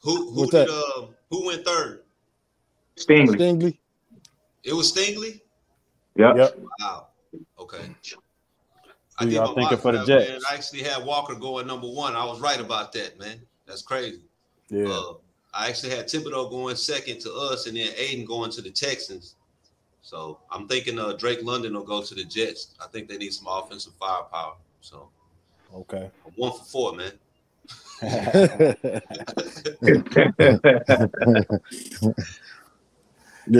[0.02, 2.02] Who who did uh who went third?
[2.96, 3.36] Stingley.
[3.36, 3.78] Stingley.
[4.64, 5.40] It was Stingley.
[6.16, 6.36] Yep.
[6.36, 6.58] Yep.
[6.80, 7.06] Wow.
[7.58, 7.94] Okay.
[9.18, 10.26] Who y'all my thinking for the draft, man.
[10.28, 10.44] Jets?
[10.50, 12.16] I actually had Walker going number one.
[12.16, 13.40] I was right about that, man.
[13.66, 14.22] That's crazy.
[14.68, 14.88] Yeah.
[14.88, 15.14] Uh,
[15.54, 19.36] I actually had Thibodeaux going second to us, and then Aidan going to the Texans.
[20.00, 22.74] So I'm thinking uh, Drake London will go to the Jets.
[22.80, 24.54] I think they need some offensive firepower.
[24.80, 25.10] So
[25.74, 26.10] Okay.
[26.26, 27.12] I'm one for four, man.
[28.02, 28.74] Yeah,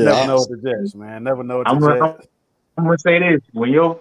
[0.05, 1.25] Never I- know with the Jets, man.
[1.25, 2.19] Never know with I'm the gonna,
[2.79, 3.99] I'm gonna say this: when your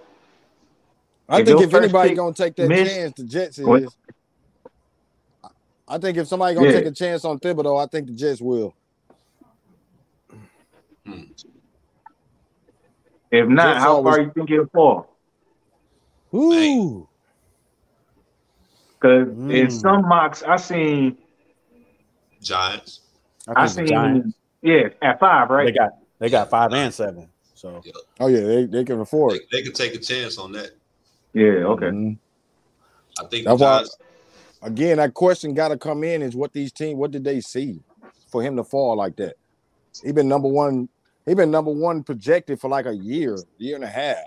[1.28, 3.66] I If think if first anybody pick gonna take that miss- chance, the Jets is.
[3.66, 3.84] What?
[5.88, 6.74] I think if somebody gonna Yeah.
[6.74, 8.74] take a chance on Thibodeaux, I think the Jets will.
[13.30, 15.08] if not, Jets how always- far you think it'll fall?
[16.34, 17.08] Ooh,
[19.02, 19.80] Because in Mm.
[19.80, 21.18] some mocks I seen,
[22.40, 23.00] Giants.
[23.48, 24.36] I, I seen, Giants.
[24.62, 25.64] yeah, at five, right.
[25.64, 25.90] They right?
[25.90, 27.28] got they got five and seven.
[27.54, 27.82] So
[28.20, 29.42] oh yeah, they, they can afford They, it.
[29.50, 30.70] they could take a chance on that.
[31.32, 31.86] Yeah, okay.
[31.86, 32.18] Mhm.
[33.20, 33.84] I think That's the why-
[34.64, 37.80] Again, that question got to come in: is what these teams, what did they see
[38.30, 39.34] for him to fall like that?
[40.04, 40.88] He been number one.
[41.26, 44.18] He been number one projected for like a year, year and a half.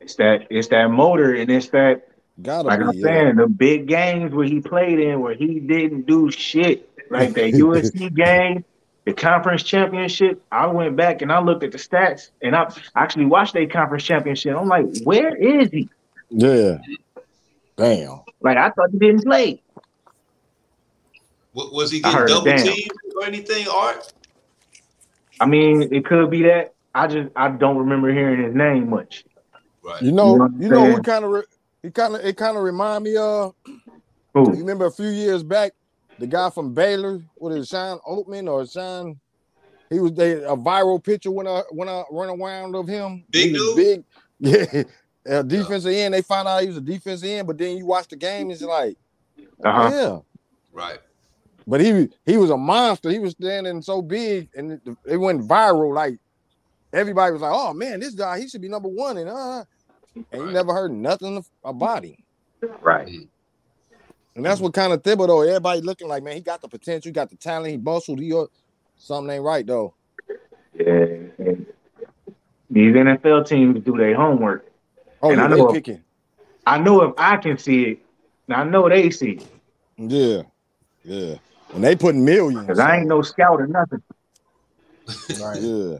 [0.00, 2.08] It's that it's that motor and it's that
[2.40, 2.84] Gotta like be.
[2.86, 3.02] I'm yeah.
[3.02, 6.88] saying, the big games where he played in where he didn't do shit.
[7.10, 8.64] Like that USC game,
[9.04, 10.42] the conference championship.
[10.50, 14.04] I went back and I looked at the stats and I actually watched their conference
[14.04, 14.56] championship.
[14.56, 15.90] I'm like, where is he?
[16.30, 16.78] Yeah.
[17.76, 18.20] Damn.
[18.40, 19.62] Like I thought he didn't play.
[21.52, 22.66] wa- Was he I getting double damn.
[22.66, 22.90] teamed
[23.20, 24.10] or anything, Art?
[25.40, 26.72] I mean, it could be that.
[26.94, 29.24] I just I don't remember hearing his name much.
[29.82, 30.02] You Right.
[30.02, 30.96] You know, know what you know, saying?
[30.96, 31.42] who kind of, re-
[31.82, 33.54] he kind of, it kind of remind me of.
[34.34, 35.72] You remember a few years back,
[36.18, 39.18] the guy from Baylor, what is it, Sean Oakman or Sean?
[39.90, 43.24] He was they, a viral picture when I when I run around of him.
[43.30, 43.76] Big dude?
[43.76, 44.04] big,
[44.40, 44.82] yeah.
[45.28, 46.14] Uh, defensive end.
[46.14, 48.62] They found out he was a defensive end, but then you watch the game, it's
[48.62, 48.96] like,
[49.62, 49.90] Uh-huh.
[49.92, 50.18] yeah.
[50.72, 50.98] Right.
[51.66, 53.10] But he he was a monster.
[53.10, 55.94] He was standing so big, and it, it went viral.
[55.94, 56.18] Like
[56.92, 59.64] everybody was like, "Oh man, this guy he should be number one," and uh,
[60.14, 62.16] and you never heard nothing about him.
[62.80, 63.06] Right.
[63.08, 63.24] Mm-hmm.
[64.34, 65.46] And that's what kind of Thibodeaux.
[65.46, 68.18] Everybody looking like, man, he got the potential, he got the talent, he bustled.
[68.20, 68.32] He
[68.96, 69.94] something ain't right though.
[70.74, 71.16] Yeah.
[72.70, 74.66] These NFL teams do their homework.
[75.22, 76.02] Oh, And yeah, I they know- picking.
[76.66, 77.98] I know if I can see it,
[78.48, 79.46] I know they see it.
[79.98, 80.42] Yeah,
[81.04, 81.34] yeah.
[81.74, 82.60] And they putting millions.
[82.66, 84.02] Because I ain't no scout or nothing.
[85.40, 85.60] right.
[85.60, 85.98] Yeah.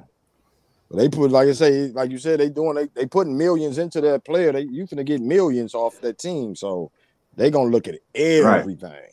[0.95, 4.01] They put like I say, like you said, they doing they, they putting millions into
[4.03, 4.53] that player.
[4.53, 6.91] They you finna get millions off that team, so
[7.37, 9.12] they gonna look at everything.